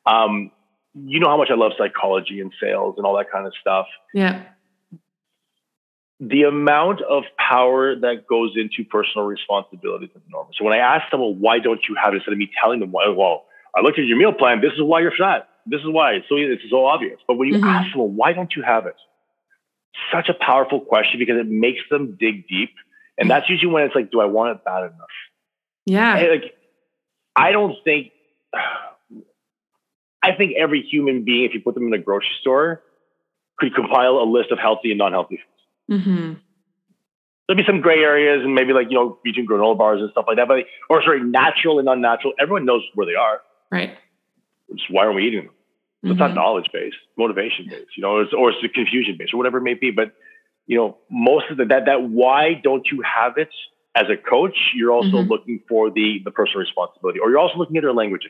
[0.05, 0.51] Um,
[0.95, 3.85] you know how much I love psychology and sales and all that kind of stuff.
[4.13, 4.43] Yeah.
[6.19, 10.55] The amount of power that goes into personal responsibility is enormous.
[10.57, 12.91] So when I ask someone, why don't you have it, instead of me telling them,
[12.91, 14.61] why, well, I looked at your meal plan.
[14.61, 15.47] This is why you're fat.
[15.65, 16.19] This is why.
[16.27, 17.19] So it's so obvious.
[17.27, 17.65] But when you mm-hmm.
[17.65, 18.95] ask someone, why don't you have it?
[20.11, 22.71] Such a powerful question because it makes them dig deep.
[23.17, 24.93] And that's usually when it's like, do I want it bad enough?
[25.85, 26.15] Yeah.
[26.15, 26.55] like,
[27.35, 28.11] I don't think
[30.21, 32.81] I think every human being, if you put them in a grocery store,
[33.57, 35.58] could compile a list of healthy and non-healthy foods.
[35.89, 36.33] Mm-hmm.
[37.47, 40.25] There'll be some gray areas and maybe like, you know, between granola bars and stuff
[40.27, 42.33] like that, but, or sorry, natural and unnatural.
[42.39, 43.41] Everyone knows where they are.
[43.71, 43.97] Right.
[44.71, 45.53] Just why are we eating them?
[46.05, 46.35] So It's not mm-hmm.
[46.35, 49.63] knowledge based, motivation based, you know, or it's, or it's confusion based or whatever it
[49.63, 49.91] may be.
[49.91, 50.13] But,
[50.67, 53.49] you know, most of the, that, that why don't you have it
[53.95, 55.29] as a coach, you're also mm-hmm.
[55.29, 58.29] looking for the, the personal responsibility, or you're also looking at their language.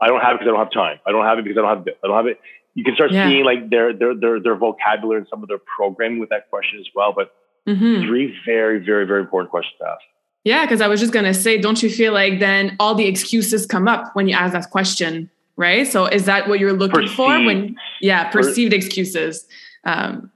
[0.00, 0.98] I don't have it because I don't have time.
[1.06, 1.98] I don't have it because I don't have it.
[2.04, 2.40] I don't have it.
[2.74, 3.28] You can start yeah.
[3.28, 6.78] seeing like their their their their vocabulary and some of their programming with that question
[6.78, 7.12] as well.
[7.12, 7.34] But
[7.66, 8.06] mm-hmm.
[8.06, 10.00] three very very very important questions to ask.
[10.44, 13.66] Yeah, because I was just gonna say, don't you feel like then all the excuses
[13.66, 15.86] come up when you ask that question, right?
[15.86, 17.16] So is that what you're looking perceived.
[17.16, 19.46] for when yeah, perceived per- excuses?
[19.84, 20.30] Um,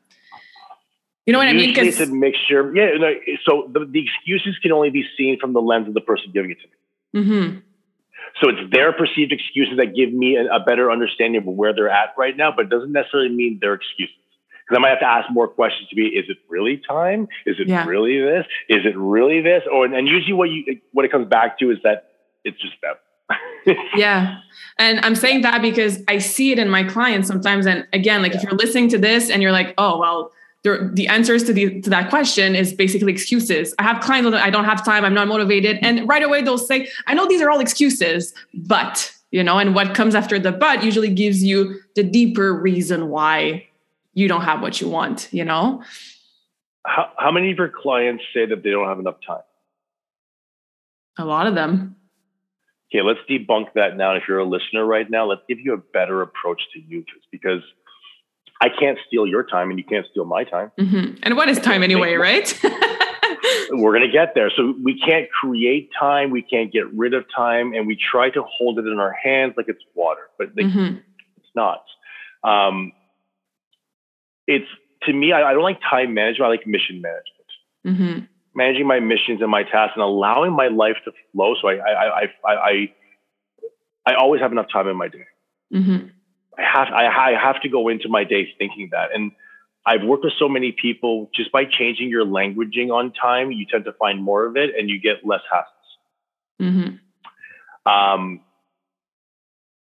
[1.27, 1.75] you know what Usually I mean?
[1.75, 2.73] Because It's a mixture.
[2.75, 2.97] Yeah.
[2.99, 3.13] No,
[3.45, 6.53] so the, the excuses can only be seen from the lens of the person giving
[6.53, 7.25] it to me.
[7.25, 7.59] Mm-hmm.
[8.41, 11.91] So it's their perceived excuses that give me a, a better understanding of where they're
[11.91, 14.15] at right now, but it doesn't necessarily mean their excuses.
[14.67, 17.29] Because I might have to ask more questions to be, is it really time?
[17.47, 17.87] Is it yeah.
[17.87, 18.47] really this?
[18.69, 19.63] Is it really this?
[19.71, 22.11] Oh, or and usually what you what it comes back to is that
[22.45, 23.77] it's just them.
[23.97, 24.39] yeah.
[24.79, 27.67] And I'm saying that because I see it in my clients sometimes.
[27.67, 28.39] And again, like yeah.
[28.39, 30.33] if you're listening to this and you're like, oh, well,
[30.93, 33.75] the answers to the to that question is basically excuses.
[33.79, 36.59] I have clients that I don't have time, I'm not motivated, and right away they'll
[36.59, 40.53] say, "I know these are all excuses, but." You know, and what comes after the
[40.53, 43.67] but usually gives you the deeper reason why
[44.15, 45.83] you don't have what you want, you know?
[46.87, 49.43] How, how many of your clients say that they don't have enough time?
[51.19, 51.97] A lot of them.
[52.91, 54.15] Okay, let's debunk that now.
[54.15, 57.63] If you're a listener right now, let's give you a better approach to use because
[58.61, 60.73] I can't steal your time and you can't steal my time.
[60.79, 61.19] Mm-hmm.
[61.23, 62.59] And what is time anyway, right?
[63.71, 64.51] We're going to get there.
[64.55, 66.31] So we can't create time.
[66.31, 67.75] We can't get rid of time.
[67.75, 70.97] And we try to hold it in our hands like it's water, but like, mm-hmm.
[71.37, 71.85] it's not.
[72.43, 72.93] Um,
[74.47, 74.67] it's
[75.03, 76.47] to me, I, I, don't like time management.
[76.47, 77.47] I like mission management.
[77.87, 78.25] Mm-hmm.
[78.55, 81.55] Managing my missions and my tasks and allowing my life to flow.
[81.61, 82.93] So I, I, I, I,
[84.07, 85.27] I always have enough time in my day.
[86.59, 89.11] I have I, I have to go into my day thinking that.
[89.15, 89.33] And
[89.87, 91.31] I've worked with so many people.
[91.35, 94.91] Just by changing your languaging on time, you tend to find more of it, and
[94.91, 96.67] you get less hassles.
[96.67, 97.93] Mm-hmm.
[97.93, 98.41] Um,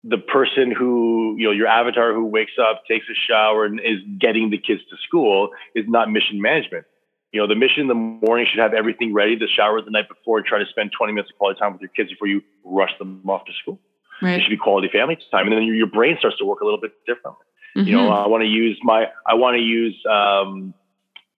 [0.02, 4.00] the person who you know your avatar who wakes up, takes a shower, and is
[4.18, 6.84] getting the kids to school is not mission management.
[7.30, 9.36] You know, the mission in the morning should have everything ready.
[9.36, 11.88] The shower the night before, try to spend 20 minutes of quality time with your
[11.88, 13.78] kids before you rush them off to school.
[14.22, 14.38] Right.
[14.38, 16.64] It should be quality family time, and then your, your brain starts to work a
[16.64, 17.44] little bit differently.
[17.76, 17.88] Mm-hmm.
[17.88, 18.24] You know, mm-hmm.
[18.24, 20.74] I want to use my I want to use um,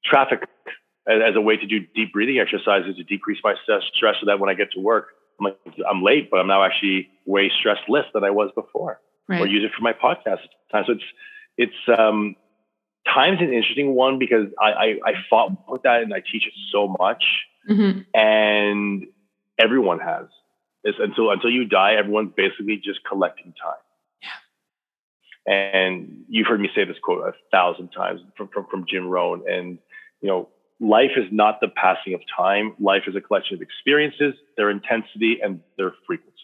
[0.05, 0.41] traffic
[1.09, 3.83] as, as, a way to do deep breathing exercises to decrease my stress,
[4.21, 5.09] so that when I get to work,
[5.41, 5.59] I'm like
[5.91, 9.01] I'm late, but I'm now actually way stress less than I was before.
[9.29, 9.41] Right.
[9.41, 10.85] Or use it for my podcast time.
[10.87, 11.05] So it's
[11.57, 12.37] it's um,
[13.07, 16.53] time's an interesting one because I, I, I fought with that and I teach it
[16.73, 17.25] so much,
[17.71, 18.01] mm-hmm.
[18.13, 19.07] and
[19.59, 20.27] everyone has.
[20.85, 23.83] It's until until you die, everyone's basically just collecting time.
[25.47, 25.53] Yeah.
[25.53, 29.43] And you've heard me say this quote a thousand times from, from, from Jim Rohn.
[29.49, 29.79] And,
[30.21, 30.49] you know,
[30.81, 32.75] life is not the passing of time.
[32.79, 36.35] Life is a collection of experiences, their intensity, and their frequency.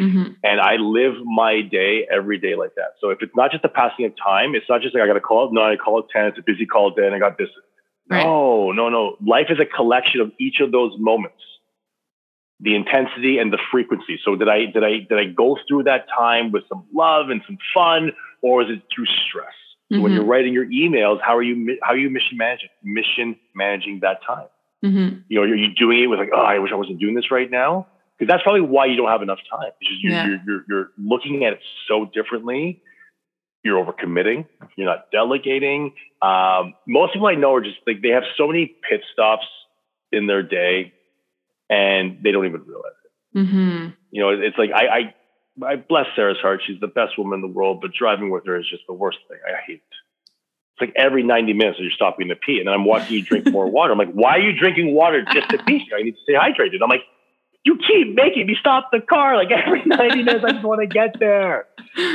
[0.00, 0.32] Mm-hmm.
[0.42, 2.94] And I live my day every day like that.
[3.00, 5.14] So if it's not just the passing of time, it's not just like I got
[5.14, 7.38] to call nine, I call it 10, it's a busy call day, and I got
[7.38, 7.48] this.
[8.10, 8.22] Right.
[8.22, 9.16] No, no, no.
[9.24, 11.40] Life is a collection of each of those moments,
[12.64, 14.18] the intensity and the frequency.
[14.24, 17.42] So did I, did I, did I go through that time with some love and
[17.46, 19.54] some fun, or is it through stress?
[19.92, 20.02] Mm-hmm.
[20.02, 24.00] when you're writing your emails, how are you, how are you mission managing, mission managing
[24.00, 24.46] that time?
[24.82, 25.18] Mm-hmm.
[25.28, 27.30] You know, are you doing it with like, oh, I wish I wasn't doing this
[27.30, 27.86] right now?
[28.18, 29.70] because that's probably why you don't have enough time.
[29.78, 30.26] Because you're, yeah.
[30.26, 32.82] you're, you're, you're looking at it so differently.
[33.62, 34.46] You're overcommitting.
[34.76, 35.94] You're not delegating.
[36.22, 39.46] Um, most people I know are just like they have so many pit stops
[40.12, 40.92] in their day,
[41.74, 43.38] and they don't even realize it.
[43.38, 43.88] Mm-hmm.
[44.10, 45.14] You know, it's like I, I
[45.66, 46.62] I bless Sarah's heart.
[46.66, 49.18] She's the best woman in the world, but driving with her is just the worst
[49.28, 49.38] thing.
[49.46, 49.82] I hate it.
[50.74, 52.58] It's like every 90 minutes you're stopping to pee.
[52.58, 53.92] And then I'm watching you drink more water.
[53.92, 55.86] I'm like, why are you drinking water just to pee?
[55.96, 56.82] I need to stay hydrated.
[56.82, 57.04] I'm like,
[57.64, 60.44] you keep making me stop the car like every 90 minutes.
[60.44, 61.66] I just want to get there.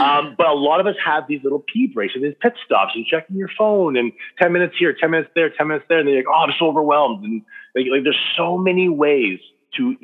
[0.01, 2.91] Um, but a lot of us have these little pee breaks and these pit stops
[2.95, 5.99] and checking your phone and 10 minutes here, 10 minutes there, 10 minutes there.
[5.99, 7.23] And they're like, oh, I'm so overwhelmed.
[7.23, 7.41] And
[7.75, 9.39] like, like there's so many ways
[9.77, 9.95] to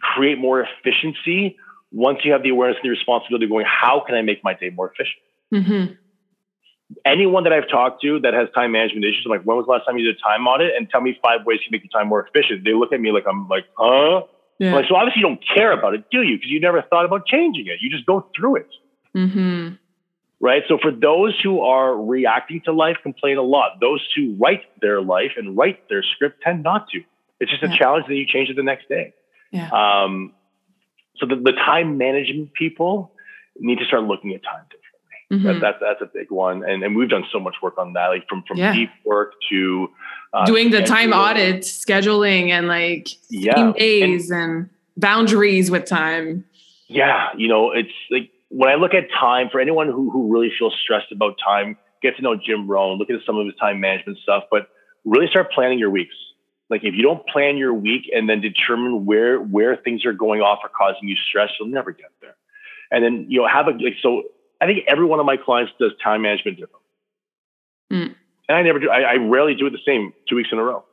[0.00, 1.56] create more efficiency
[1.92, 4.70] once you have the awareness and the responsibility going, how can I make my day
[4.70, 5.22] more efficient?
[5.52, 5.92] Mm-hmm.
[7.04, 9.72] Anyone that I've talked to that has time management issues, I'm like, when was the
[9.72, 10.72] last time you did a time audit?
[10.76, 12.64] And tell me five ways to make your time more efficient.
[12.64, 14.22] They look at me like I'm like, huh?
[14.58, 14.74] Yeah.
[14.74, 16.36] Like, so obviously you don't care about it, do you?
[16.36, 17.78] Because you never thought about changing it.
[17.80, 18.68] You just go through it.
[19.16, 19.74] Mm-hmm.
[20.38, 20.62] Right.
[20.68, 23.80] So for those who are reacting to life, complain a lot.
[23.80, 27.02] Those who write their life and write their script tend not to.
[27.40, 27.76] It's just a yeah.
[27.76, 29.14] challenge that you change it the next day.
[29.50, 29.68] Yeah.
[29.70, 30.34] Um,
[31.16, 33.12] so the, the time management people
[33.58, 34.82] need to start looking at time differently.
[35.32, 35.60] Mm-hmm.
[35.60, 38.08] That, that's that's a big one, and and we've done so much work on that,
[38.08, 38.72] like from from yeah.
[38.72, 39.88] deep work to
[40.32, 43.72] uh, doing the time audit, scheduling, and like yeah.
[43.72, 46.44] days and, and boundaries with time.
[46.86, 50.50] Yeah, you know, it's like when I look at time for anyone who who really
[50.58, 53.80] feels stressed about time, get to know Jim Rohn, look at some of his time
[53.80, 54.68] management stuff, but
[55.04, 56.14] really start planning your weeks.
[56.70, 60.40] Like if you don't plan your week and then determine where where things are going
[60.40, 62.34] off or causing you stress, you'll never get there.
[62.90, 64.22] And then you know have a like so
[64.60, 66.84] I think every one of my clients does time management different.
[67.92, 68.14] Mm.
[68.48, 70.62] And I never do, I, I, rarely do it the same two weeks in a
[70.62, 70.84] row.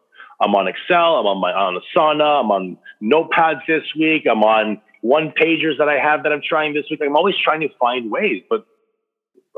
[0.41, 4.81] I'm on Excel, I'm on my on Asana, I'm on notepads this week, I'm on
[5.03, 7.01] one pagers that I have that I'm trying this week.
[7.05, 8.41] I'm always trying to find ways.
[8.49, 8.65] But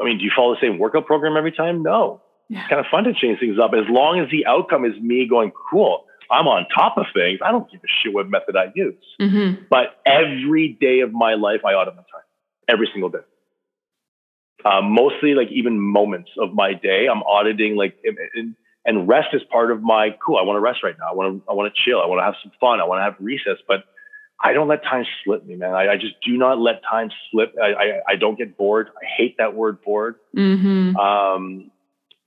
[0.01, 1.83] I mean, do you follow the same workout program every time?
[1.83, 2.23] No.
[2.49, 2.61] Yeah.
[2.61, 3.71] It's kind of fun to change things up.
[3.75, 7.39] As long as the outcome is me going, cool, I'm on top of things.
[7.45, 8.95] I don't give a shit what method I use.
[9.21, 9.65] Mm-hmm.
[9.69, 12.25] But every day of my life, I audit my time.
[12.67, 13.19] Every single day.
[14.65, 19.43] Uh, mostly like even moments of my day, I'm auditing like, and, and rest is
[19.51, 20.37] part of my cool.
[20.37, 21.11] I want to rest right now.
[21.11, 22.01] I want to, I want to chill.
[22.01, 22.79] I want to have some fun.
[22.79, 23.83] I want to have recess, but
[24.43, 25.73] I don't let time slip me, man.
[25.73, 27.55] I, I just do not let time slip.
[27.61, 28.89] I, I, I, don't get bored.
[29.01, 30.15] I hate that word bored.
[30.35, 30.97] Mm-hmm.
[30.97, 31.71] Um,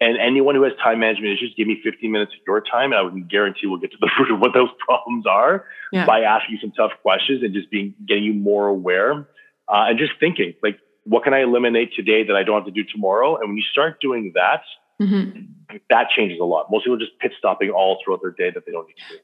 [0.01, 2.95] and anyone who has time management issues, give me 15 minutes of your time, and
[2.95, 6.07] I would guarantee we'll get to the root of what those problems are yeah.
[6.07, 9.29] by asking you some tough questions and just being getting you more aware
[9.69, 12.71] uh, and just thinking like what can I eliminate today that I don't have to
[12.71, 13.37] do tomorrow?
[13.37, 14.61] And when you start doing that,
[15.01, 15.77] mm-hmm.
[15.89, 16.67] that changes a lot.
[16.71, 19.15] Most people are just pit stopping all throughout their day that they don't need to
[19.15, 19.21] do.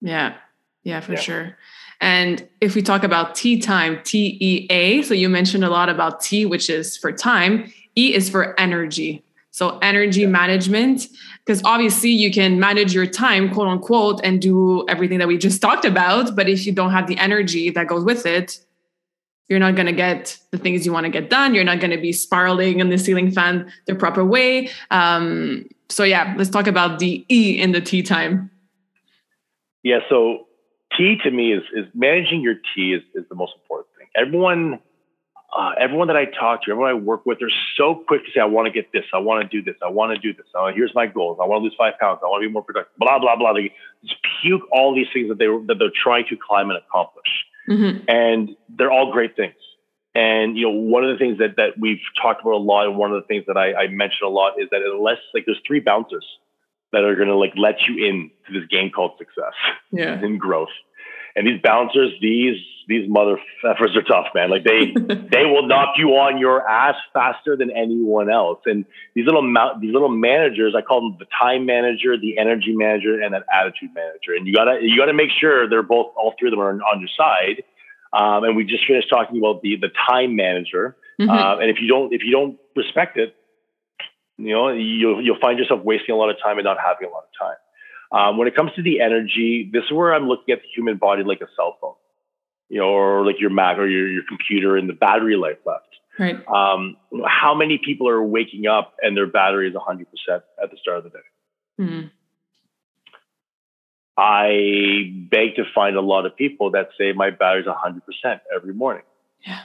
[0.00, 0.36] Yeah.
[0.84, 1.20] Yeah, for yeah.
[1.20, 1.56] sure.
[2.02, 5.88] And if we talk about T time, T E A, so you mentioned a lot
[5.88, 9.22] about T, which is for time, E is for energy.
[9.52, 10.28] So energy yeah.
[10.28, 11.06] management,
[11.44, 15.62] because obviously you can manage your time, quote unquote, and do everything that we just
[15.62, 16.34] talked about.
[16.34, 18.58] But if you don't have the energy that goes with it,
[19.48, 21.54] you're not going to get the things you want to get done.
[21.54, 24.70] You're not going to be spiraling in the ceiling fan the proper way.
[24.90, 28.50] Um, so yeah, let's talk about the E in the T time.
[29.82, 30.00] Yeah.
[30.08, 30.46] So
[30.96, 34.08] T to me is is managing your T is, is the most important thing.
[34.16, 34.80] Everyone,
[35.56, 38.40] uh, everyone that I talk to, everyone I work with, they're so quick to say,
[38.40, 39.04] "I want to get this.
[39.12, 39.80] I want to do this.
[39.84, 40.46] I want to do this.
[40.54, 41.38] Oh, here's my goals.
[41.42, 42.20] I want to lose five pounds.
[42.22, 43.52] I want to be more productive." Blah blah blah.
[43.52, 43.72] They
[44.04, 47.28] just puke all these things that they that they're trying to climb and accomplish.
[47.68, 48.04] Mm-hmm.
[48.08, 49.54] And they're all great things.
[50.14, 52.96] And you know, one of the things that that we've talked about a lot, and
[52.96, 55.60] one of the things that I, I mention a lot is that unless like there's
[55.66, 56.26] three bouncers
[56.92, 59.54] that are gonna like let you in to this game called success
[59.90, 60.12] yeah.
[60.22, 60.68] and growth.
[61.34, 62.56] And these bouncers, these
[62.88, 64.50] these motherfuckers are tough, man.
[64.50, 64.92] Like they
[65.32, 68.60] they will knock you on your ass faster than anyone else.
[68.66, 69.42] And these little
[69.80, 73.90] these little managers, I call them the time manager, the energy manager, and that attitude
[73.94, 74.34] manager.
[74.36, 77.00] And you gotta you gotta make sure they're both all three of them are on
[77.00, 77.62] your side.
[78.12, 80.96] Um, and we just finished talking about the the time manager.
[81.20, 81.30] Mm-hmm.
[81.30, 83.34] Uh, and if you don't, if you don't respect it,
[84.38, 87.12] you know, you'll, you'll find yourself wasting a lot of time and not having a
[87.12, 87.56] lot of time.
[88.12, 90.98] Um, when it comes to the energy, this is where I'm looking at the human
[90.98, 91.94] body like a cell phone,
[92.68, 95.86] you know, or like your Mac or your, your computer and the battery life left.
[96.18, 96.36] Right.
[96.46, 100.98] Um, how many people are waking up and their battery is 100% at the start
[100.98, 101.18] of the day?
[101.80, 102.06] Mm-hmm.
[104.18, 109.04] I beg to find a lot of people that say my battery's 100% every morning.
[109.46, 109.60] Yeah.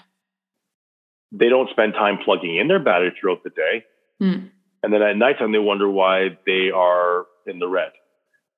[1.34, 3.86] They don't spend time plugging in their battery throughout the day.
[4.22, 4.52] Mm.
[4.84, 7.92] And then at nighttime, they wonder why they are in the red.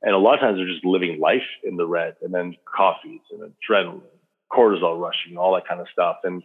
[0.02, 3.22] And a lot of times they're just living life in the red and then coffees
[3.32, 4.02] and adrenaline,
[4.52, 6.18] cortisol rushing, all that kind of stuff.
[6.24, 6.42] And,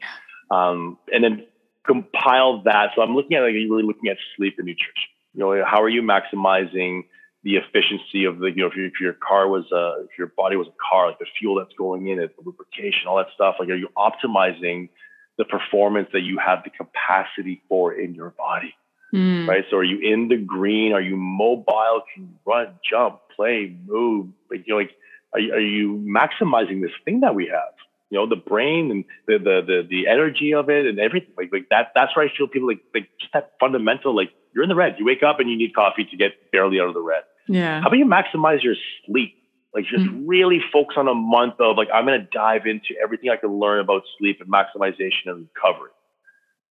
[0.50, 1.46] um, and then
[1.86, 2.90] compile that.
[2.94, 5.10] So I'm looking at like really looking at sleep and nutrition.
[5.34, 7.02] You know, how are you maximizing
[7.42, 10.28] the efficiency of the, you know, if, you, if your car was a, if your
[10.36, 13.26] body was a car, like the fuel that's going in it, the lubrication, all that
[13.34, 14.88] stuff, like are you optimizing
[15.36, 18.74] the performance that you have the capacity for in your body?
[19.14, 19.46] Mm.
[19.46, 19.64] Right.
[19.70, 20.92] So are you in the green?
[20.92, 22.02] Are you mobile?
[22.12, 24.28] Can you run, jump, play, move?
[24.50, 24.90] Like, you know, like,
[25.32, 27.74] are you, are you maximizing this thing that we have?
[28.10, 31.50] You know, the brain and the, the, the, the energy of it and everything like,
[31.52, 31.92] like that.
[31.94, 34.96] That's where I feel people like, like just that fundamental, like you're in the red.
[34.98, 37.22] You wake up and you need coffee to get barely out of the red.
[37.48, 37.80] Yeah.
[37.80, 38.74] How about you maximize your
[39.06, 39.36] sleep?
[39.72, 42.94] Like just mm really focus on a month of like, I'm going to dive into
[43.02, 45.90] everything I can learn about sleep and maximization and recovery.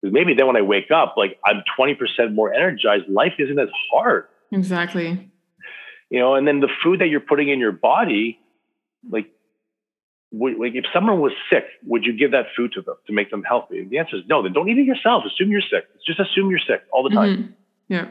[0.02, 3.08] Maybe then when I wake up, like I'm 20% more energized.
[3.08, 4.26] Life isn't as hard.
[4.50, 5.30] Exactly.
[6.10, 8.38] You know, and then the food that you're putting in your body,
[9.08, 9.30] like,
[10.32, 13.30] would, like if someone was sick, would you give that food to them to make
[13.30, 13.78] them healthy?
[13.78, 14.42] And the answer is no.
[14.42, 15.24] Then don't eat it yourself.
[15.26, 15.84] Assume you're sick.
[16.06, 17.36] Just assume you're sick all the time.
[17.36, 17.52] Mm-hmm.
[17.88, 18.08] Yeah.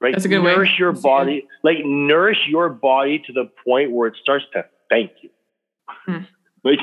[0.00, 0.14] Right.
[0.14, 0.76] That's a good nourish way.
[0.78, 5.10] your That's body, like nourish your body to the point where it starts to thank
[5.22, 5.30] you.
[6.06, 6.24] Hmm.
[6.64, 6.78] Like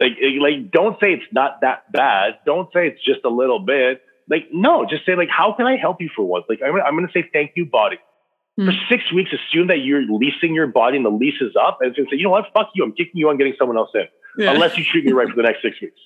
[0.00, 2.38] like, like, don't say it's not that bad.
[2.46, 4.02] Don't say it's just a little bit.
[4.28, 6.44] Like, no, just say like, how can I help you for once?
[6.48, 7.98] Like, I'm gonna, I'm gonna say thank you, body.
[8.58, 8.66] Mm.
[8.66, 11.88] For six weeks, assume that you're leasing your body and the lease is up, and
[11.88, 12.46] it's gonna say, you know what?
[12.54, 12.84] Fuck you.
[12.84, 14.06] I'm kicking you on getting someone else in,
[14.38, 14.52] yeah.
[14.52, 15.98] unless you treat me right for the next six weeks.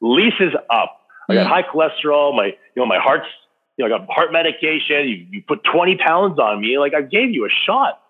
[0.00, 0.96] Lease is up.
[1.28, 2.34] I got high cholesterol.
[2.34, 3.28] My, you know, my heart's,
[3.76, 5.08] you know, I got heart medication.
[5.08, 6.78] You, you put 20 pounds on me.
[6.78, 8.00] Like I gave you a shot.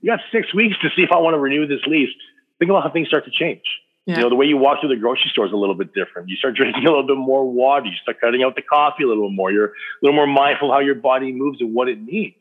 [0.00, 2.10] You got six weeks to see if I want to renew this lease.
[2.58, 3.62] Think about how things start to change.
[4.06, 4.16] Yeah.
[4.16, 6.28] You know, the way you walk through the grocery store is a little bit different.
[6.28, 7.86] You start drinking a little bit more water.
[7.86, 9.50] You start cutting out the coffee a little more.
[9.50, 12.36] You're a little more mindful how your body moves and what it needs.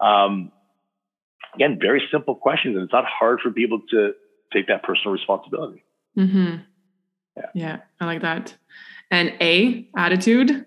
[0.00, 0.52] Um,
[1.54, 4.12] again, very simple questions, and it's not hard for people to
[4.52, 5.84] take that personal responsibility.
[6.16, 6.56] Mm-hmm.
[7.36, 7.42] Yeah.
[7.54, 8.56] yeah, I like that.
[9.10, 10.64] And A, attitude.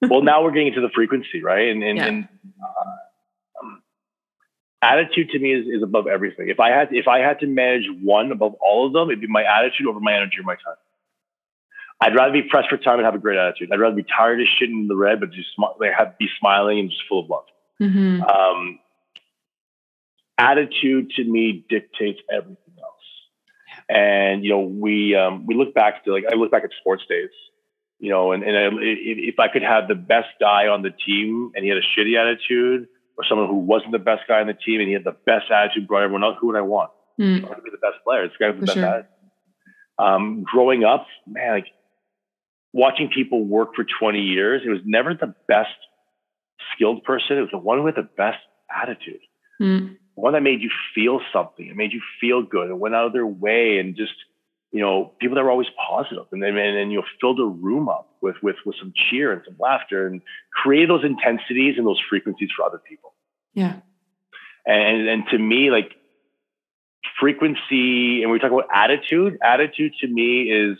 [0.00, 1.68] well, now we're getting into the frequency, right?
[1.68, 2.06] And, and, yeah.
[2.06, 2.28] and
[2.62, 2.90] uh,
[4.84, 6.48] attitude to me is, is above everything.
[6.48, 9.26] If I had if I had to manage one above all of them, it'd be
[9.26, 10.76] my attitude over my energy or my time.
[12.00, 13.70] I'd rather be pressed for time and have a great attitude.
[13.72, 16.28] I'd rather be tired as shit in the red, but just sm- like have be
[16.38, 17.44] smiling and just full of love.
[17.80, 18.22] Mm-hmm.
[18.22, 18.78] Um,
[20.36, 23.86] attitude to me dictates everything else.
[23.88, 27.04] And you know, we um, we look back to like I look back at sports
[27.08, 27.30] days,
[28.00, 31.52] you know, and and I, if I could have the best guy on the team
[31.54, 34.54] and he had a shitty attitude, or someone who wasn't the best guy on the
[34.54, 36.90] team and he had the best attitude, brought everyone else, who would I want?
[37.20, 37.44] Mm.
[37.44, 38.24] I want to be the best player.
[38.24, 39.08] It's the guy with the best sure.
[39.98, 41.66] Um, growing up, man, like
[42.72, 45.70] watching people work for 20 years, it was never the best
[46.74, 47.38] skilled person.
[47.38, 48.38] It was the one with the best
[48.74, 49.20] attitude.
[49.60, 49.96] Mm.
[50.16, 51.66] One that made you feel something.
[51.66, 52.70] It made you feel good.
[52.70, 54.14] It went out of their way and just,
[54.74, 57.44] you know, people that were always positive and then and, and you know, filled a
[57.44, 60.20] room up with with with some cheer and some laughter and
[60.52, 63.14] create those intensities and those frequencies for other people.
[63.54, 63.76] Yeah.
[64.66, 65.92] And and to me, like
[67.20, 69.38] frequency, and we talk about attitude.
[69.44, 70.76] Attitude to me is,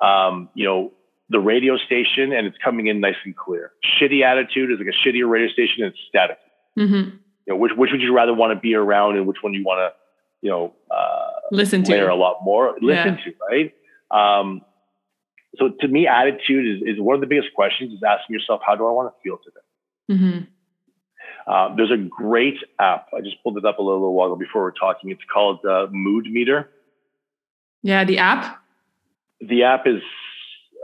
[0.00, 0.92] um, you know,
[1.28, 3.70] the radio station, and it's coming in nice and clear.
[4.02, 6.38] Shitty attitude is like a shittier radio station, and it's static.
[6.76, 7.16] Mm-hmm.
[7.46, 9.62] You know, which which would you rather want to be around, and which one you
[9.62, 9.96] want to,
[10.44, 13.24] you know, uh, listen to a lot more, listen yeah.
[13.24, 13.74] to, right?
[14.10, 14.62] Um,
[15.56, 18.76] so to me, attitude is, is one of the biggest questions is asking yourself, how
[18.76, 20.20] do I want to feel today?
[20.22, 20.44] Mm-hmm.
[21.50, 23.06] Uh, there's a great app.
[23.16, 25.10] I just pulled it up a little, little while ago before we are talking.
[25.10, 26.68] It's called uh, Mood Meter.
[27.82, 28.62] Yeah, the app.
[29.40, 30.02] The app is,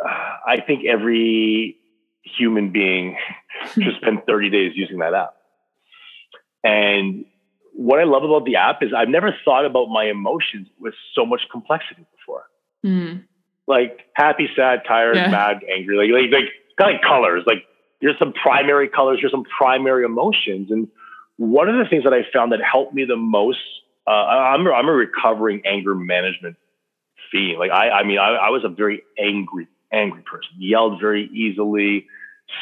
[0.04, 0.08] uh,
[0.46, 1.76] I think every
[2.22, 3.18] human being
[3.74, 5.34] should spend 30 days using that app.
[6.62, 7.26] And
[7.74, 11.26] what I love about the app is I've never thought about my emotions with so
[11.26, 12.44] much complexity before.
[12.84, 13.24] Mm
[13.66, 15.30] like happy, sad, tired, yeah.
[15.30, 17.44] mad, angry, like like like kind of like colors.
[17.46, 17.64] Like
[18.00, 20.70] there's some primary colors, there's some primary emotions.
[20.70, 20.88] And
[21.36, 23.58] one of the things that I found that helped me the most,
[24.06, 26.56] uh, I'm I'm a recovering anger management
[27.32, 27.58] fiend.
[27.58, 32.06] Like I I mean I, I was a very angry angry person, yelled very easily,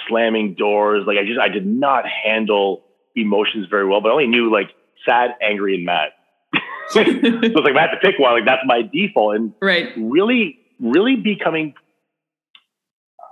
[0.08, 1.04] slamming doors.
[1.06, 2.84] Like I just, I did not handle
[3.16, 4.70] emotions very well, but I only knew like
[5.04, 6.10] sad, angry, and mad.
[6.88, 8.32] so it's like I had to pick one.
[8.32, 11.74] Like that's my default, and right, really, really becoming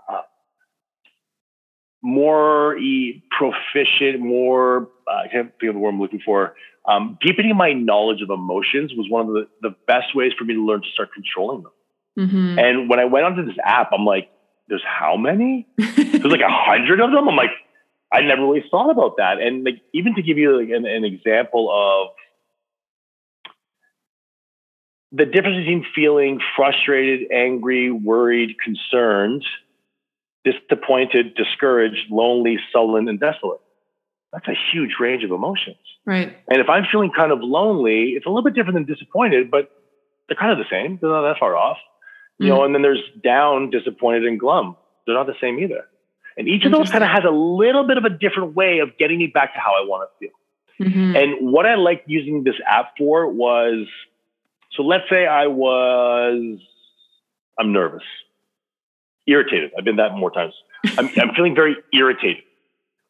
[0.08, 0.22] uh,
[2.02, 2.76] more
[3.30, 6.54] proficient, more uh, I can't think of the word I'm looking for.
[6.86, 10.54] Um, deepening my knowledge of emotions was one of the, the best ways for me
[10.54, 11.72] to learn to start controlling them.
[12.18, 12.58] Mm-hmm.
[12.58, 14.30] And when I went onto this app, I'm like,
[14.68, 15.66] there's how many?
[15.78, 17.28] there's like a hundred of them.
[17.28, 17.50] I'm like,
[18.12, 19.40] I never really thought about that.
[19.40, 22.08] And like, even to give you like an, an example of
[25.12, 29.44] the difference between feeling frustrated, angry, worried, concerned,
[30.44, 33.60] disappointed, discouraged, lonely, sullen, and desolate.
[34.32, 35.76] That's a huge range of emotions.
[36.06, 36.36] Right.
[36.48, 39.70] And if I'm feeling kind of lonely, it's a little bit different than disappointed, but
[40.28, 40.98] they're kind of the same.
[41.00, 41.78] They're not that far off.
[42.38, 44.76] You mm know, and then there's down, disappointed, and glum.
[45.04, 45.84] They're not the same either.
[46.36, 48.96] And each of those kind of has a little bit of a different way of
[48.98, 50.88] getting me back to how I want to feel.
[50.88, 51.16] Mm-hmm.
[51.16, 53.86] And what I liked using this app for was
[54.72, 56.58] so let's say I was,
[57.58, 58.04] I'm nervous,
[59.26, 59.72] irritated.
[59.76, 60.54] I've been that more times.
[60.96, 62.44] I'm, I'm feeling very irritated.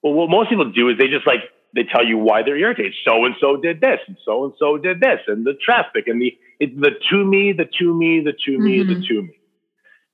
[0.02, 1.40] Well, what most people do is they just like,
[1.74, 2.94] they tell you why they're irritated.
[3.04, 6.20] So and so did this, and so and so did this, and the traffic, and
[6.20, 8.88] the it's the to me, the to me, the to me, mm-hmm.
[8.88, 9.38] the to me.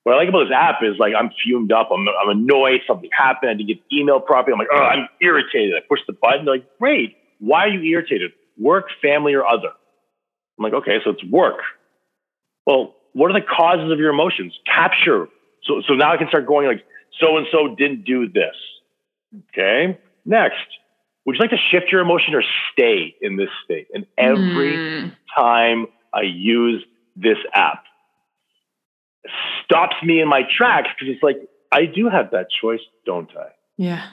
[0.07, 3.11] What I like about this app is like I'm fumed up, I'm, I'm annoyed, something
[3.11, 4.53] happened, I didn't get email properly.
[4.53, 5.75] I'm like, oh, I'm irritated.
[5.75, 6.45] I push the button.
[6.45, 7.17] They're like, great.
[7.41, 8.31] Why are you irritated?
[8.57, 9.71] Work, family, or other?
[10.57, 11.57] I'm like, okay, so it's work.
[12.69, 14.57] Well, what are the causes of your emotions?
[14.65, 15.27] Capture.
[15.65, 16.85] So, so now I can start going like,
[17.21, 18.55] so and so didn't do this.
[19.51, 19.99] Okay.
[20.25, 20.55] Next,
[21.25, 23.89] would you like to shift your emotion or stay in this state?
[23.93, 25.17] And every mm.
[25.37, 26.85] time I use
[27.17, 27.83] this app,
[29.65, 31.37] stops me in my tracks because it's like,
[31.73, 33.49] I do have that choice, don't I?
[33.77, 34.11] Yeah.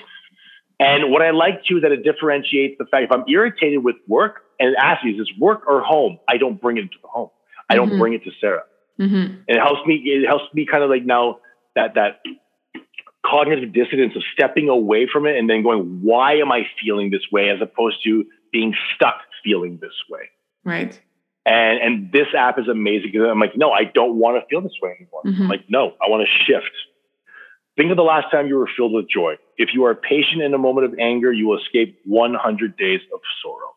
[0.80, 3.96] And what I like too is that it differentiates the fact if I'm irritated with
[4.08, 6.20] work and ask me, is this work or home?
[6.28, 7.30] I don't bring it to the home.
[7.70, 8.00] I don't mm-hmm.
[8.00, 8.64] bring it to Sarah.
[9.00, 9.16] Mm-hmm.
[9.16, 11.40] And it helps me, it helps me kind of like now
[11.76, 12.22] that, that
[13.26, 17.24] cognitive dissonance of stepping away from it and then going, why am I feeling this
[17.32, 20.30] way as opposed to being stuck feeling this way?
[20.64, 21.00] Right.
[21.46, 24.62] And, and this app is amazing because I'm like, no, I don't want to feel
[24.62, 25.24] this way anymore.
[25.26, 25.44] Mm-hmm.
[25.44, 26.72] I'm like, no, I want to shift.
[27.76, 29.36] Think of the last time you were filled with joy.
[29.58, 33.20] If you are patient in a moment of anger, you will escape 100 days of
[33.44, 33.74] sorrow.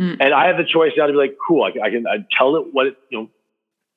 [0.00, 0.16] Mm.
[0.20, 2.56] And I have the choice now to be like, cool, I, I can I tell
[2.56, 3.30] it what it, you know,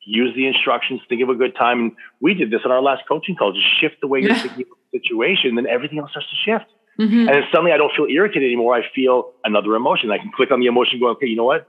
[0.06, 1.80] use the instructions, think of a good time.
[1.80, 1.92] And
[2.22, 4.78] we did this in our last coaching call, just shift the way you're thinking of
[4.92, 6.72] the situation, then everything else starts to shift.
[7.00, 7.28] Mm-hmm.
[7.28, 8.76] And then suddenly I don't feel irritated anymore.
[8.76, 10.12] I feel another emotion.
[10.12, 11.68] I can click on the emotion, go, okay, you know what?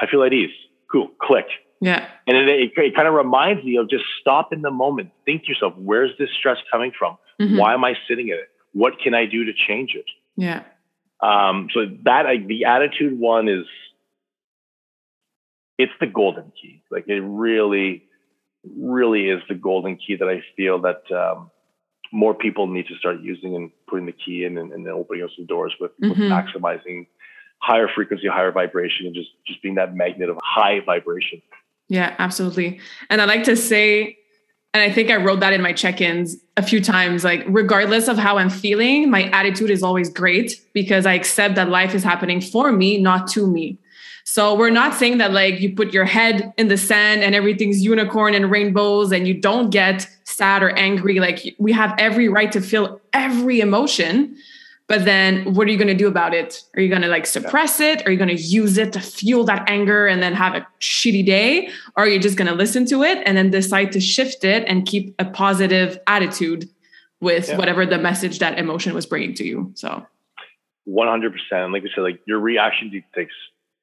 [0.00, 0.50] I feel at ease.
[0.90, 1.46] Cool, click.
[1.80, 2.06] Yeah.
[2.26, 5.10] And it, it, it, kind of reminds me of just stop in the moment.
[5.24, 7.18] Think to yourself, where's this stress coming from?
[7.40, 7.58] Mm-hmm.
[7.58, 8.48] Why am I sitting in it?
[8.72, 10.06] What can I do to change it?
[10.36, 10.62] Yeah.
[11.20, 13.66] Um, so that I, the attitude one is
[15.78, 16.82] it's the golden key.
[16.90, 18.04] Like it really,
[18.78, 21.50] really is the golden key that I feel that um,
[22.12, 25.24] more people need to start using and putting the key in and, and then opening
[25.24, 26.08] up some doors with, mm-hmm.
[26.08, 27.06] with maximizing
[27.66, 31.42] higher frequency, higher vibration, and just just being that magnet of high vibration.
[31.88, 32.80] Yeah, absolutely.
[33.10, 34.16] And I like to say,
[34.72, 38.18] and I think I wrote that in my check-ins a few times, like regardless of
[38.18, 42.40] how I'm feeling, my attitude is always great because I accept that life is happening
[42.40, 43.78] for me, not to me.
[44.24, 47.82] So we're not saying that like you put your head in the sand and everything's
[47.82, 51.20] unicorn and rainbows and you don't get sad or angry.
[51.20, 54.36] Like we have every right to feel every emotion.
[54.88, 56.62] But then what are you going to do about it?
[56.76, 58.06] Are you going to like suppress it?
[58.06, 61.26] Are you going to use it to fuel that anger and then have a shitty
[61.26, 61.68] day?
[61.96, 64.64] Or are you just going to listen to it and then decide to shift it
[64.68, 66.70] and keep a positive attitude
[67.20, 67.56] with yeah.
[67.56, 69.72] whatever the message that emotion was bringing to you?
[69.74, 70.06] So
[70.88, 71.72] 100%.
[71.72, 73.34] Like we said, like your reaction dictates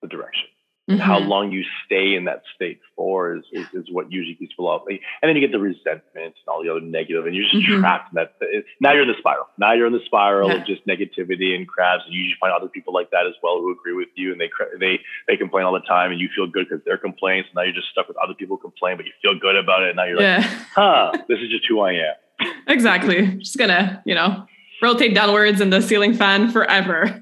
[0.01, 0.47] the direction.
[0.89, 0.99] Mm-hmm.
[0.99, 4.69] How long you stay in that state for is, is, is, what usually keeps people
[4.69, 4.84] up.
[4.89, 7.79] And then you get the resentment and all the other negative, and you're just mm-hmm.
[7.79, 8.34] trapped in that.
[8.81, 9.47] Now you're in the spiral.
[9.57, 10.55] Now you're in the spiral yeah.
[10.55, 12.03] of just negativity and crabs.
[12.03, 14.41] And you usually find other people like that as well who agree with you, and
[14.41, 17.45] they they they complain all the time, and you feel good because they're complaining.
[17.47, 19.89] So now you're just stuck with other people complain, but you feel good about it.
[19.89, 20.65] And now you're like, yeah.
[20.75, 22.15] huh, this is just who I am.
[22.67, 23.38] exactly.
[23.38, 24.45] Just gonna, you know,
[24.84, 27.03] rotate downwards in the ceiling fan forever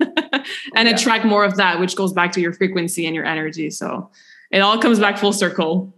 [0.76, 0.96] and yeah.
[0.96, 3.70] attract more of that, which goes back to your frequency and your energy.
[3.70, 4.10] So
[4.50, 5.94] it all comes back full circle.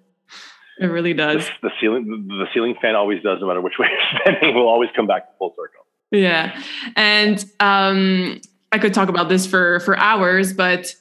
[0.80, 1.46] It really does.
[1.62, 4.68] The, the ceiling, the ceiling fan always does, no matter which way you're spinning, will
[4.68, 5.86] always come back full circle.
[6.12, 6.62] Yeah,
[6.96, 8.40] and um,
[8.72, 10.94] I could talk about this for for hours, but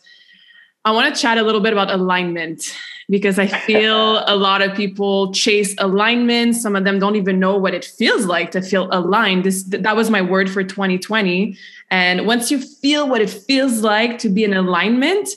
[0.85, 2.75] I want to chat a little bit about alignment
[3.13, 6.57] because I feel a lot of people chase alignment.
[6.57, 9.45] Some of them don't even know what it feels like to feel aligned.
[9.45, 11.55] This that was my word for 2020.
[11.91, 15.29] And once you feel what it feels like to be in alignment,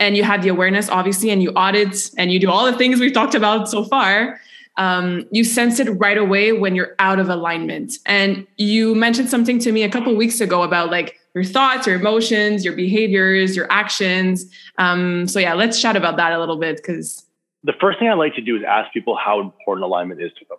[0.00, 3.00] and you have the awareness, obviously, and you audit and you do all the things
[3.00, 4.38] we've talked about so far,
[4.76, 7.94] um, you sense it right away when you're out of alignment.
[8.04, 11.96] And you mentioned something to me a couple weeks ago about like your thoughts, your
[11.96, 14.46] emotions, your behaviors, your actions.
[14.78, 17.24] Um, so yeah, let's chat about that a little bit because
[17.64, 20.44] the first thing I like to do is ask people how important alignment is to
[20.48, 20.58] them.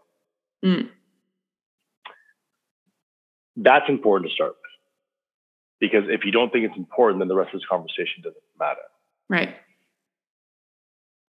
[0.75, 0.89] Mm.
[3.57, 4.57] That's important to start with.
[5.79, 8.79] Because if you don't think it's important, then the rest of this conversation doesn't matter.
[9.29, 9.55] Right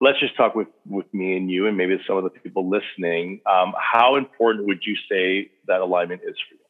[0.01, 3.41] let's just talk with with me and you and maybe some of the people listening
[3.45, 6.64] um, how important would you say that alignment is for you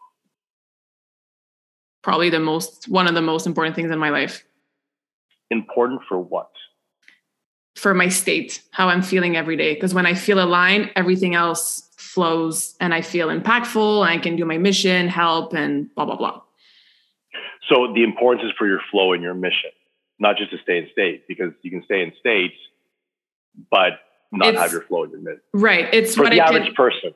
[2.05, 4.45] probably the most one of the most important things in my life
[5.49, 6.51] important for what
[7.75, 11.89] for my state how i'm feeling every day because when i feel aligned everything else
[11.97, 16.15] flows and i feel impactful and i can do my mission help and blah blah
[16.15, 16.39] blah
[17.67, 19.71] so the importance is for your flow and your mission
[20.19, 22.55] not just to stay in state because you can stay in states
[23.71, 23.93] but
[24.31, 25.39] not it's, have your flow in your mid.
[25.53, 25.87] Right.
[25.93, 27.13] It's for what the I average person.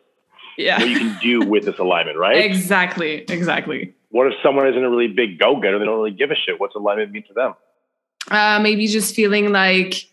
[0.58, 0.80] Yeah.
[0.80, 2.38] What you can do with this alignment, right?
[2.46, 3.26] Exactly.
[3.28, 3.94] Exactly.
[4.10, 5.80] What if someone isn't a really big go getter?
[5.80, 6.60] They don't really give a shit.
[6.60, 7.53] What's alignment mean to them?
[8.30, 10.10] Uh, maybe just feeling like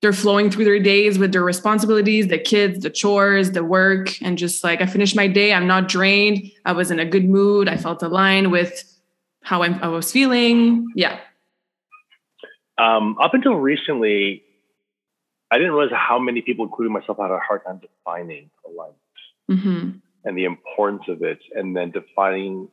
[0.00, 4.36] they're flowing through their days with their responsibilities, the kids, the chores, the work, and
[4.36, 6.50] just like I finished my day, I'm not drained.
[6.64, 7.68] I was in a good mood.
[7.68, 8.84] I felt aligned with
[9.42, 10.86] how I'm, I was feeling.
[10.94, 11.20] Yeah.
[12.76, 14.42] Um, up until recently,
[15.50, 18.98] I didn't realize how many people, including myself, had a hard time defining alignment
[19.50, 19.90] mm-hmm.
[20.24, 22.68] and the importance of it, and then defining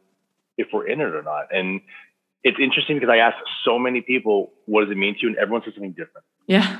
[0.61, 1.47] if we're in it or not.
[1.51, 1.81] And
[2.43, 5.37] it's interesting because I asked so many people, "What does it mean to you?" and
[5.37, 6.25] everyone says something different.
[6.47, 6.79] Yeah.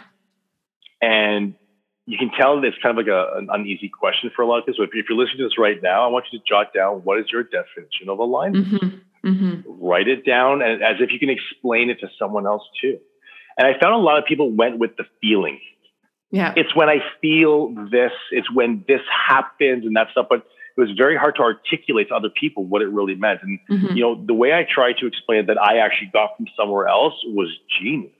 [1.02, 1.56] And
[2.06, 4.60] you can tell that it's kind of like a, an uneasy question for a lot
[4.60, 4.78] of people.
[4.78, 7.02] So if, if, you're listening to this right now, I want you to jot down
[7.04, 8.68] what is your definition of alignment.
[8.68, 9.28] Mm-hmm.
[9.28, 9.86] Mm-hmm.
[9.86, 12.98] Write it down and, as if you can explain it to someone else too.
[13.58, 15.60] And I found a lot of people went with the feeling
[16.32, 16.54] yeah.
[16.56, 20.28] It's when I feel this, it's when this happens and that stuff.
[20.30, 20.46] But
[20.78, 23.42] it was very hard to articulate to other people what it really meant.
[23.44, 23.96] And, mm-hmm.
[23.96, 26.88] you know, the way I tried to explain it that I actually got from somewhere
[26.88, 27.50] else was
[27.82, 28.12] genius.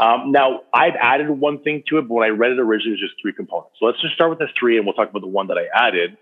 [0.00, 3.00] Um, now, I've added one thing to it, but when I read it originally, it
[3.00, 3.76] was just three components.
[3.78, 5.66] So let's just start with the three and we'll talk about the one that I
[5.72, 6.16] added.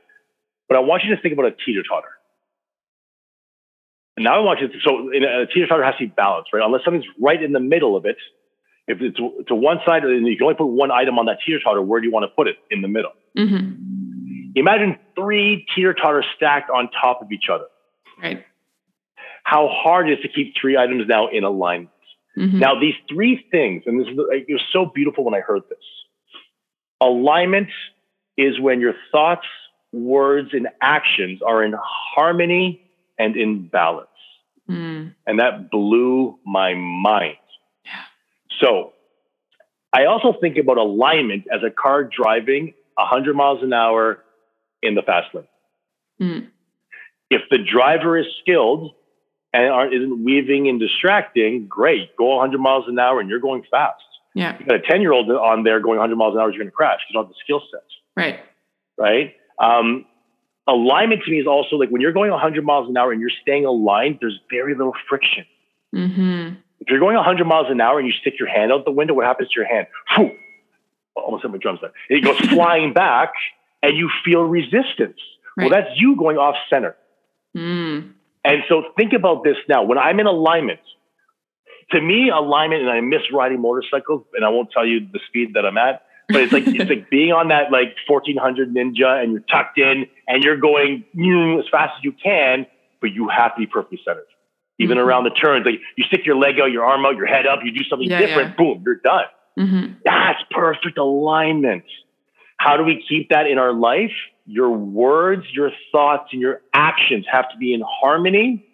[0.68, 2.10] But I want you to think about a teeter totter.
[4.16, 6.62] And now I want you to, so a teeter totter has to be balanced, right?
[6.64, 8.16] Unless something's right in the middle of it,
[8.88, 11.58] if it's to one side and you can only put one item on that teeter
[11.60, 12.56] totter, where do you want to put it?
[12.70, 13.12] In the middle.
[13.36, 14.05] Mm-hmm.
[14.56, 17.66] Imagine three teeter totters stacked on top of each other.
[18.20, 18.44] Right.
[19.44, 21.90] How hard it is to keep three items now in alignment.
[22.36, 22.58] Mm-hmm.
[22.58, 25.78] Now, these three things, and this is, it was so beautiful when I heard this.
[27.00, 27.68] Alignment
[28.36, 29.46] is when your thoughts,
[29.92, 32.82] words, and actions are in harmony
[33.18, 34.08] and in balance.
[34.68, 35.14] Mm.
[35.26, 37.36] And that blew my mind.
[38.60, 38.92] So
[39.92, 44.22] I also think about alignment as a car driving 100 miles an hour
[44.86, 45.48] in the fast lane.
[46.20, 46.48] Mm.
[47.30, 48.94] If the driver is skilled
[49.52, 54.02] and isn't weaving and distracting, great, go 100 miles an hour and you're going fast.
[54.34, 54.56] Yeah.
[54.58, 56.68] You got a 10 year old on there going 100 miles an hour, you're going
[56.68, 57.00] to crash.
[57.08, 57.82] You don't have the skill set.
[58.16, 58.40] Right.
[58.98, 59.34] Right.
[59.58, 60.04] Um,
[60.66, 63.30] alignment to me is also like when you're going 100 miles an hour and you're
[63.42, 65.46] staying aligned, there's very little friction.
[65.94, 66.56] Mm-hmm.
[66.80, 69.14] If you're going 100 miles an hour and you stick your hand out the window,
[69.14, 69.86] what happens to your hand?
[70.14, 70.32] Whew,
[71.14, 71.92] almost hit my drums there.
[72.08, 73.32] It goes flying back
[73.86, 75.18] and you feel resistance.
[75.56, 75.70] Right.
[75.70, 76.96] Well, that's you going off center.
[77.56, 78.12] Mm.
[78.44, 79.84] And so think about this now.
[79.84, 80.80] When I'm in alignment,
[81.92, 85.54] to me, alignment, and I miss riding motorcycles, and I won't tell you the speed
[85.54, 89.32] that I'm at, but it's like it's like being on that like 1400 Ninja and
[89.32, 91.04] you're tucked in and you're going
[91.58, 92.66] as fast as you can,
[93.00, 94.26] but you have to be perfectly centered
[94.78, 95.06] even mm-hmm.
[95.06, 95.64] around the turns.
[95.64, 98.10] Like you stick your leg out, your arm out, your head up, you do something
[98.10, 98.56] yeah, different, yeah.
[98.56, 99.24] boom, you're done.
[99.58, 99.92] Mm-hmm.
[100.04, 101.84] That's perfect alignment.
[102.66, 104.10] How do we keep that in our life?
[104.44, 108.66] Your words, your thoughts, and your actions have to be in harmony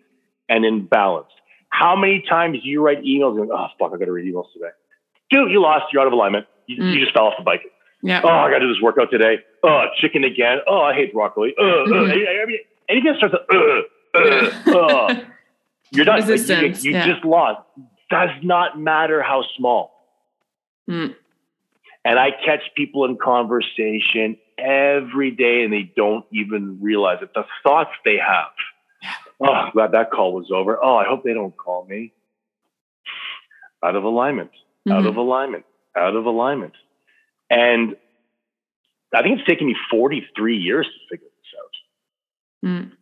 [0.49, 1.29] and in balance.
[1.69, 4.71] How many times do you write emails oh fuck, I gotta read emails today.
[5.31, 6.47] Dude, you lost, you're out of alignment.
[6.67, 6.95] You, mm.
[6.95, 7.61] you just fell off the bike.
[8.03, 8.23] Yeah.
[8.25, 9.41] Oh, I gotta do this workout today.
[9.63, 10.59] Oh, chicken again.
[10.67, 11.55] Oh, I hate broccoli.
[11.59, 11.93] Uh, mm-hmm.
[11.93, 12.57] uh,
[12.89, 13.85] anything starts to
[14.15, 15.21] uh, uh, uh.
[15.91, 16.27] You're done.
[16.27, 16.49] Like,
[16.83, 17.07] you, you yeah.
[17.07, 17.61] just lost.
[18.09, 19.93] Does not matter how small.
[20.89, 21.15] Mm.
[22.05, 27.31] And I catch people in conversation every day and they don't even realize it.
[27.35, 28.51] The thoughts they have.
[29.41, 30.79] Oh, glad that call was over.
[30.83, 32.13] Oh, I hope they don't call me.
[33.85, 34.51] Out of alignment,
[34.87, 34.93] mm-hmm.
[34.93, 35.65] out of alignment,
[35.97, 36.75] out of alignment.
[37.51, 37.97] And
[39.13, 42.69] I think it's taken me 43 years to figure this out.
[42.69, 42.93] Mm.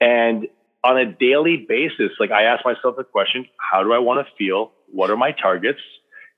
[0.00, 0.48] And
[0.82, 4.32] on a daily basis, like I ask myself the question, how do I want to
[4.36, 4.72] feel?
[4.92, 5.80] What are my targets?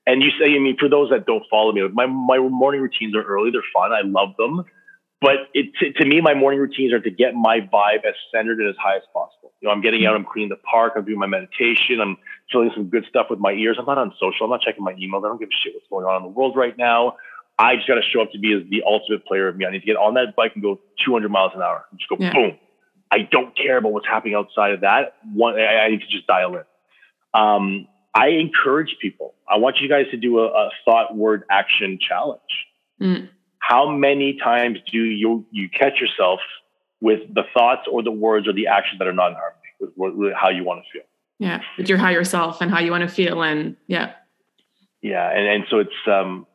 [0.07, 3.13] And you say, I mean, for those that don't follow me, my, my morning routines
[3.13, 3.51] are early.
[3.51, 3.91] They're fun.
[3.91, 4.63] I love them.
[5.19, 8.59] But it, to, to me, my morning routines are to get my vibe as centered
[8.59, 9.51] and as high as possible.
[9.59, 12.17] You know, I'm getting out, I'm cleaning the park, I'm doing my meditation, I'm
[12.51, 13.75] filling some good stuff with my ears.
[13.79, 15.25] I'm not on social, I'm not checking my emails.
[15.25, 17.17] I don't give a shit what's going on in the world right now.
[17.59, 19.65] I just got to show up to be as the ultimate player of me.
[19.65, 21.85] I need to get on that bike and go 200 miles an hour.
[21.89, 22.31] And just go yeah.
[22.31, 22.57] boom.
[23.11, 25.15] I don't care about what's happening outside of that.
[25.33, 26.63] One, I, I need to just dial in.
[27.33, 27.87] Um,
[28.17, 29.35] I encourage people.
[29.47, 32.41] I want you guys to do a, a thought, word, action challenge.
[32.99, 33.29] Mm.
[33.59, 36.39] How many times do you you catch yourself
[36.99, 40.33] with the thoughts or the words or the actions that are not in harmony with,
[40.33, 41.07] how you want to feel?
[41.37, 44.13] Yeah, with your higher self and how you want to feel, and yeah,
[45.03, 46.47] yeah, and and so it's um,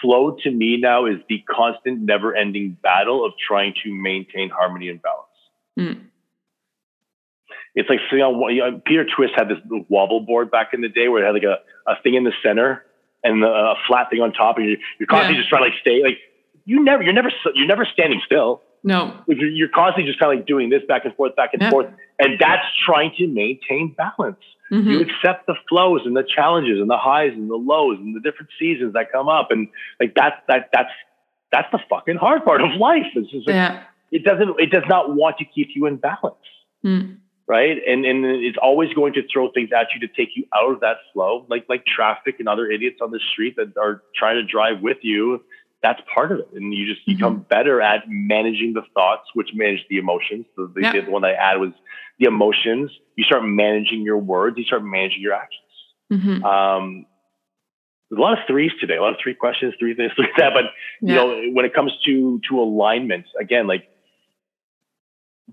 [0.00, 5.02] flow to me now is the constant, never-ending battle of trying to maintain harmony and
[5.02, 5.28] balance.
[5.78, 6.06] Mm.
[7.78, 9.58] It's like you know, Peter Twist had this
[9.88, 11.58] wobble board back in the day where it had like a,
[11.88, 12.84] a thing in the center
[13.22, 15.42] and a flat thing on top, and you're, you're constantly yeah.
[15.42, 16.18] just trying to like stay like
[16.64, 18.62] you never you're never you're never standing still.
[18.82, 21.62] No, you're, you're constantly just kind of like doing this back and forth, back and
[21.62, 21.70] yeah.
[21.70, 21.86] forth,
[22.18, 24.42] and that's trying to maintain balance.
[24.72, 24.90] Mm-hmm.
[24.90, 28.20] You accept the flows and the challenges and the highs and the lows and the
[28.20, 29.68] different seasons that come up, and
[30.00, 30.90] like that's that that's
[31.52, 33.06] that's the fucking hard part of life.
[33.14, 33.82] It's just like, yeah.
[34.10, 36.34] it doesn't it does not want to keep you in balance.
[36.84, 37.18] Mm
[37.48, 37.78] right?
[37.86, 40.80] And and it's always going to throw things at you to take you out of
[40.80, 44.44] that flow, like like traffic and other idiots on the street that are trying to
[44.44, 45.42] drive with you.
[45.82, 47.16] That's part of it, and you just mm-hmm.
[47.16, 50.44] become better at managing the thoughts, which manage the emotions.
[50.56, 51.00] The, the, yeah.
[51.04, 51.70] the one I add was
[52.18, 52.90] the emotions.
[53.16, 54.58] You start managing your words.
[54.58, 55.62] You start managing your actions.
[56.12, 56.44] Mm-hmm.
[56.44, 57.06] Um,
[58.10, 60.52] there's a lot of threes today, a lot of three questions, three this, three that.
[60.52, 60.64] But
[61.00, 61.08] yeah.
[61.08, 63.88] you know, when it comes to to alignment, again, like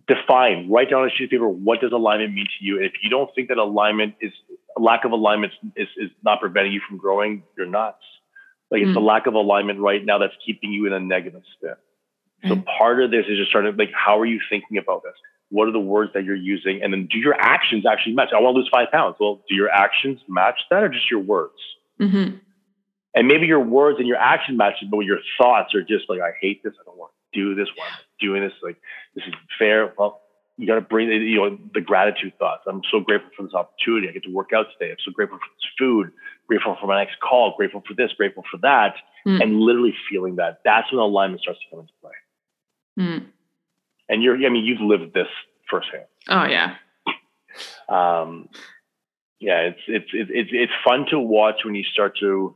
[0.08, 2.78] define, write down on a sheet of paper, what does alignment mean to you?
[2.78, 4.32] And if you don't think that alignment is,
[4.78, 8.04] a lack of alignment is, is not preventing you from growing, you're nuts.
[8.72, 8.88] Like mm.
[8.88, 9.06] it's the hmm.
[9.06, 11.76] lack of alignment right now that's keeping you in a negative spin.
[12.48, 12.66] So mm.
[12.78, 15.14] part of this is just starting like, how are you thinking about this?
[15.50, 16.82] What are the words that you're using?
[16.84, 18.30] And then do your actions actually match?
[18.36, 19.16] I want to lose five pounds.
[19.20, 21.54] Well, do your actions match that or just your words?
[22.02, 22.38] Mm-hmm.
[23.14, 26.20] And maybe your words and your action match it, but your thoughts are just like,
[26.20, 26.74] I hate this.
[26.80, 27.70] I don't want to do this.
[27.76, 28.54] Why am doing this?
[28.64, 28.78] Like,
[29.16, 29.94] this is fair.
[29.98, 30.22] Well,
[30.58, 32.64] you got to bring you know the gratitude thoughts.
[32.68, 34.08] I'm so grateful for this opportunity.
[34.10, 34.92] I get to work out today.
[34.92, 36.12] I'm so grateful for this food.
[36.48, 37.56] Grateful for my next call.
[37.58, 38.12] Grateful for this.
[38.18, 38.96] Grateful for that.
[39.28, 39.42] Mm.
[39.42, 40.60] And literally feeling that.
[40.64, 42.12] That's when alignment starts to come into play.
[43.00, 43.26] Mm.
[44.08, 44.36] And you're.
[44.36, 45.28] I mean, you've lived this
[45.70, 46.06] firsthand.
[46.30, 46.76] Oh yeah.
[47.90, 48.50] Um,
[49.40, 52.56] yeah, it's it's it's it's fun to watch when you start to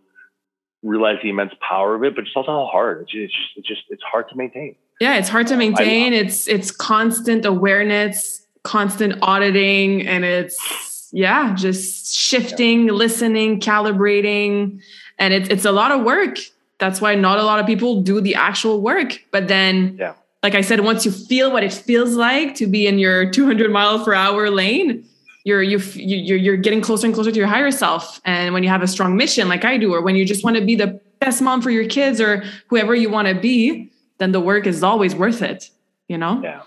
[0.82, 3.02] realize the immense power of it, but it's also hard.
[3.02, 4.76] It's just it's just it's hard to maintain.
[5.00, 6.14] Yeah, it's hard to maintain.
[6.14, 12.92] It's it's constant awareness, constant auditing, and it's yeah, just shifting, yeah.
[12.92, 14.82] listening, calibrating,
[15.18, 16.38] and it's it's a lot of work.
[16.80, 19.22] That's why not a lot of people do the actual work.
[19.32, 20.14] But then, yeah.
[20.44, 23.72] like I said, once you feel what it feels like to be in your 200
[23.72, 25.06] mile per hour lane,
[25.44, 28.20] you're you you're you're getting closer and closer to your higher self.
[28.26, 30.58] And when you have a strong mission, like I do, or when you just want
[30.58, 33.89] to be the best mom for your kids or whoever you want to be,
[34.20, 35.70] then the work is always worth it,
[36.08, 36.42] you know?
[36.44, 36.62] Yeah.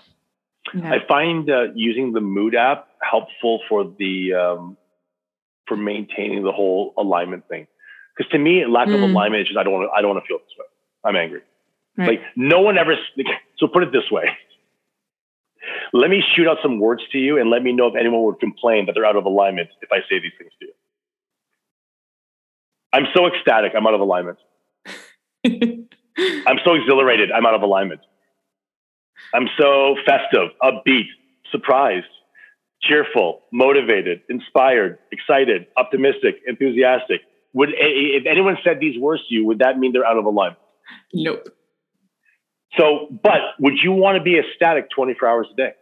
[0.73, 0.91] yeah.
[0.91, 4.77] I find uh, using the mood app helpful for the, um,
[5.67, 7.67] for maintaining the whole alignment thing.
[8.17, 8.95] Because to me, lack mm.
[8.95, 10.65] of alignment is just, I don't want to, I don't want to feel this way.
[11.03, 11.41] I'm angry.
[11.97, 12.09] Right.
[12.09, 12.95] Like no one ever,
[13.57, 14.25] so put it this way.
[15.93, 18.39] Let me shoot out some words to you and let me know if anyone would
[18.39, 20.73] complain that they're out of alignment if I say these things to you.
[22.91, 23.73] I'm so ecstatic.
[23.75, 24.37] I'm out of alignment.
[26.47, 27.31] I'm so exhilarated.
[27.31, 28.01] I'm out of alignment.
[29.33, 31.07] I'm so festive, upbeat,
[31.51, 32.05] surprised,
[32.81, 37.21] cheerful, motivated, inspired, excited, optimistic, enthusiastic.
[37.53, 40.59] Would if anyone said these words to you, would that mean they're out of alignment?
[41.13, 41.49] Nope.
[42.77, 45.73] So, but would you want to be ecstatic 24 hours a day?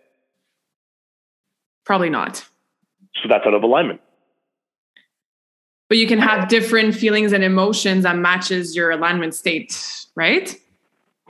[1.85, 2.45] Probably not.
[3.21, 4.01] So that's out of alignment.
[5.91, 10.57] But you can have different feelings and emotions that matches your alignment state right?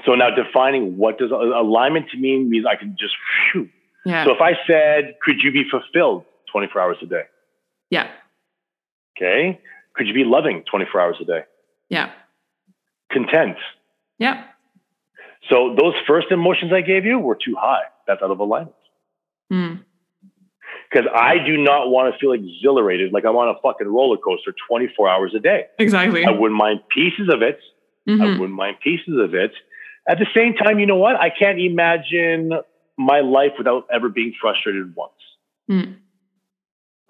[0.06, 3.16] So now defining what does alignment to me means I can just.
[4.06, 4.24] Yeah.
[4.24, 7.24] So if I said, could you be fulfilled 24 hours a day?
[7.90, 8.12] Yeah.
[9.18, 9.60] Okay.
[9.96, 11.42] Could you be loving 24 hours a day?
[11.90, 12.12] Yeah.
[13.12, 13.58] Content.
[14.20, 14.44] Yeah.
[15.50, 17.86] So those first emotions I gave you were too high.
[18.06, 18.76] That's out of alignment.
[19.52, 19.86] Mm.
[20.92, 24.54] Because I do not want to feel exhilarated like I'm on a fucking roller coaster
[24.68, 25.66] 24 hours a day.
[25.80, 26.26] Exactly.
[26.26, 27.60] I wouldn't mind pieces of it.
[28.08, 28.22] Mm-hmm.
[28.22, 29.52] I wouldn't mind pieces of it.
[30.08, 31.16] At the same time, you know what?
[31.16, 32.52] I can't imagine
[32.98, 35.14] my life without ever being frustrated once.
[35.70, 35.98] Mm.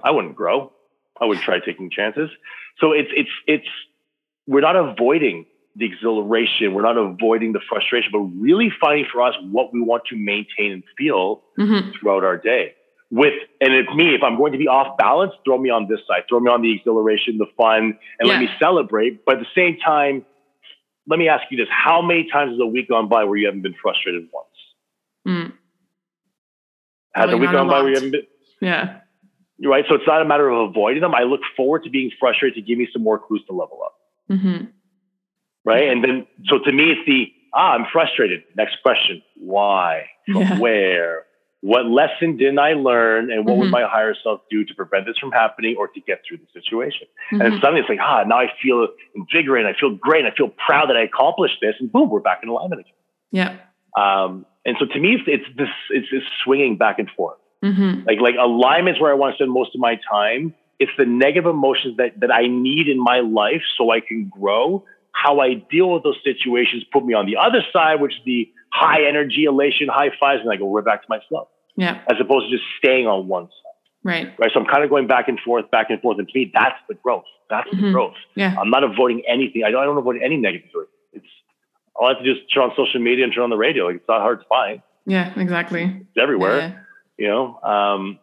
[0.04, 0.72] I wouldn't grow.
[1.20, 2.30] I wouldn't try taking chances.
[2.80, 3.68] So it's it's it's
[4.48, 9.34] we're not avoiding the exhilaration, we're not avoiding the frustration, but really finding for us
[9.42, 11.92] what we want to maintain and feel mm-hmm.
[11.98, 12.74] throughout our day.
[13.12, 16.00] With and it's me, if I'm going to be off balance, throw me on this
[16.08, 18.34] side, throw me on the exhilaration, the fun, and yeah.
[18.34, 19.26] let me celebrate.
[19.26, 20.26] But at the same time,
[21.08, 23.48] let me ask you this: How many times has a week gone by where you
[23.48, 24.48] haven't been frustrated once?
[25.28, 25.54] Mm.
[27.14, 28.28] Has a week gone by where you haven't been?
[28.62, 29.00] Yeah.
[29.64, 29.84] Right.
[29.90, 31.14] So it's not a matter of avoiding them.
[31.14, 33.96] I look forward to being frustrated to give me some more clues to level up.
[34.32, 34.66] Mm-hmm.
[35.66, 35.90] Right.
[35.90, 38.44] And then, so to me, it's the, ah, I'm frustrated.
[38.56, 39.22] Next question.
[39.36, 40.06] Why?
[40.26, 40.60] From yeah.
[40.60, 41.26] where?
[41.62, 43.32] What lesson didn't I learn?
[43.32, 43.62] And what mm-hmm.
[43.62, 46.48] would my higher self do to prevent this from happening or to get through the
[46.60, 47.08] situation?
[47.32, 47.42] Mm-hmm.
[47.42, 49.74] And suddenly it's like, ah, now I feel invigorated.
[49.74, 50.26] I feel great.
[50.26, 51.76] I feel proud that I accomplished this.
[51.80, 52.94] And boom, we're back in alignment again.
[53.32, 53.58] Yeah.
[53.96, 57.38] Um, and so to me, it's, it's this, it's this swinging back and forth.
[57.64, 58.08] Mm-hmm.
[58.08, 60.56] Like, like alignment is where I want to spend most of my time.
[60.80, 64.84] It's the negative emotions that, that I need in my life so I can grow.
[65.22, 68.50] How I deal with those situations put me on the other side, which is the
[68.74, 71.48] high energy, elation, high fives, and I go right back to my flow.
[71.76, 72.02] Yeah.
[72.10, 73.78] As opposed to just staying on one side.
[74.04, 74.34] Right.
[74.40, 74.52] Right.
[74.54, 76.18] So I'm kind of going back and forth, back and forth.
[76.18, 77.26] And to me, that's the growth.
[77.50, 77.86] That's mm-hmm.
[77.86, 78.16] the growth.
[78.36, 78.56] Yeah.
[78.60, 79.64] I'm not avoiding anything.
[79.64, 80.90] I don't, I don't avoid any negativity.
[81.14, 81.26] It's
[81.96, 83.86] all I have to do is turn on social media and turn on the radio.
[83.86, 84.82] Like, it's not hard to find.
[85.06, 85.84] Yeah, exactly.
[85.84, 86.58] It's everywhere.
[86.58, 86.74] Yeah.
[87.18, 88.20] You know, um,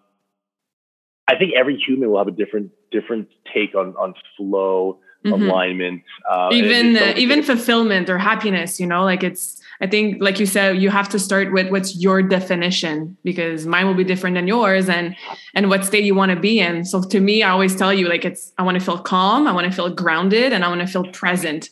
[1.29, 5.43] I think every human will have a different different take on on flow, mm-hmm.
[5.43, 8.81] alignment, uh, even uh, even fulfillment or happiness.
[8.81, 9.61] You know, like it's.
[9.81, 13.87] I think, like you said, you have to start with what's your definition because mine
[13.87, 15.15] will be different than yours, and
[15.55, 16.85] and what state you want to be in.
[16.85, 18.53] So to me, I always tell you, like it's.
[18.59, 21.05] I want to feel calm, I want to feel grounded, and I want to feel
[21.05, 21.71] present.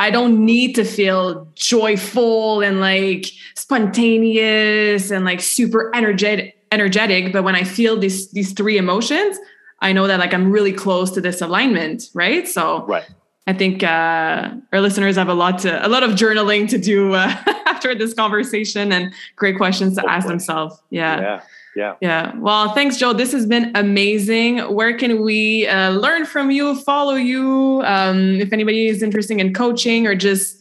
[0.00, 3.26] I don't need to feel joyful and like
[3.56, 9.38] spontaneous and like super energetic energetic but when i feel these these three emotions
[9.80, 13.08] i know that like i'm really close to this alignment right so right
[13.46, 17.14] i think uh, our listeners have a lot to a lot of journaling to do
[17.14, 17.28] uh,
[17.66, 20.16] after this conversation and great questions to Hopefully.
[20.16, 21.40] ask themselves yeah yeah
[21.78, 21.94] yeah.
[22.00, 22.36] Yeah.
[22.38, 23.12] Well, thanks, Joe.
[23.12, 24.58] This has been amazing.
[24.74, 27.82] Where can we uh, learn from you, follow you?
[27.84, 30.58] Um, if anybody is interested in coaching or just,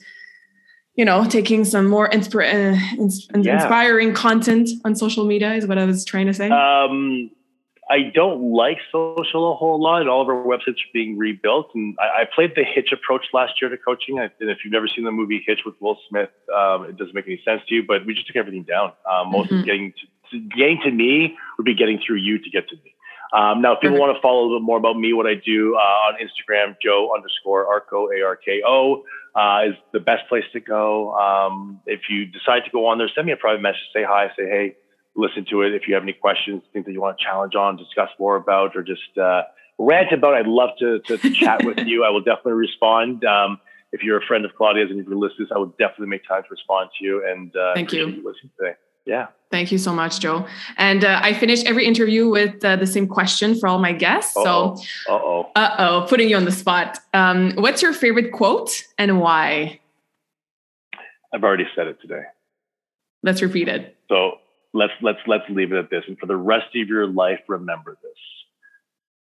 [0.96, 3.56] you know, taking some more insp- uh, ins- yeah.
[3.56, 6.50] inspiring content on social media is what I was trying to say.
[6.52, 7.32] Um,
[7.90, 10.02] I don't like social a whole lot.
[10.02, 13.26] And all of our websites are being rebuilt, and I, I played the Hitch approach
[13.34, 14.20] last year to coaching.
[14.20, 17.16] I, and if you've never seen the movie Hitch with Will Smith, um, it doesn't
[17.16, 17.84] make any sense to you.
[17.88, 18.94] But we just took everything down.
[19.10, 19.64] Um, most mm-hmm.
[19.64, 19.94] getting
[20.32, 22.94] to getting to me would be getting through you to get to me.
[23.34, 25.36] Um, now, if people want to follow a little bit more about me, what I
[25.36, 29.04] do uh, on Instagram, Joe underscore Arko, A R K O,
[29.36, 31.14] uh, is the best place to go.
[31.14, 34.30] Um, if you decide to go on there, send me a private message, say hi,
[34.38, 34.76] say, hey,
[35.18, 35.74] listen to it.
[35.74, 38.76] If you have any questions, things that you want to challenge on, discuss more about,
[38.76, 39.42] or just uh,
[39.78, 42.04] rant about, I'd love to, to, to chat with you.
[42.06, 43.26] I will definitely respond.
[43.26, 43.60] Um,
[43.92, 46.50] if you're a friend of Claudia's and you're listening, I will definitely make time to
[46.50, 47.26] respond to you.
[47.28, 48.08] And uh, thank you.
[48.08, 48.76] you today.
[49.06, 49.28] Yeah.
[49.50, 50.46] Thank you so much, Joe.
[50.78, 54.36] And uh, I finish every interview with uh, the same question for all my guests.
[54.36, 54.76] Uh-oh.
[54.76, 57.00] So, uh oh, uh oh, putting you on the spot.
[57.14, 59.80] Um, what's your favorite quote and why?
[61.34, 62.24] I've already said it today.
[63.24, 63.96] Let's repeat it.
[64.10, 64.40] So
[64.74, 66.04] let's let's let's leave it at this.
[66.08, 68.18] And for the rest of your life, remember this: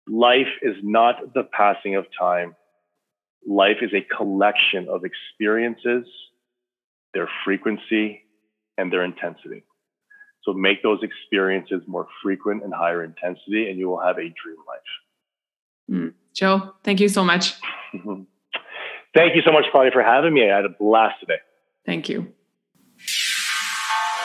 [0.07, 2.55] life is not the passing of time.
[3.47, 6.05] Life is a collection of experiences,
[7.13, 8.23] their frequency,
[8.77, 9.63] and their intensity.
[10.43, 14.57] So make those experiences more frequent and higher intensity, and you will have a dream
[14.67, 14.79] life.
[15.91, 16.13] Mm.
[16.33, 17.53] Joe, thank you so much.
[17.93, 20.49] thank you so much, Claudia, for having me.
[20.49, 21.39] I had a blast today.
[21.85, 22.33] Thank you.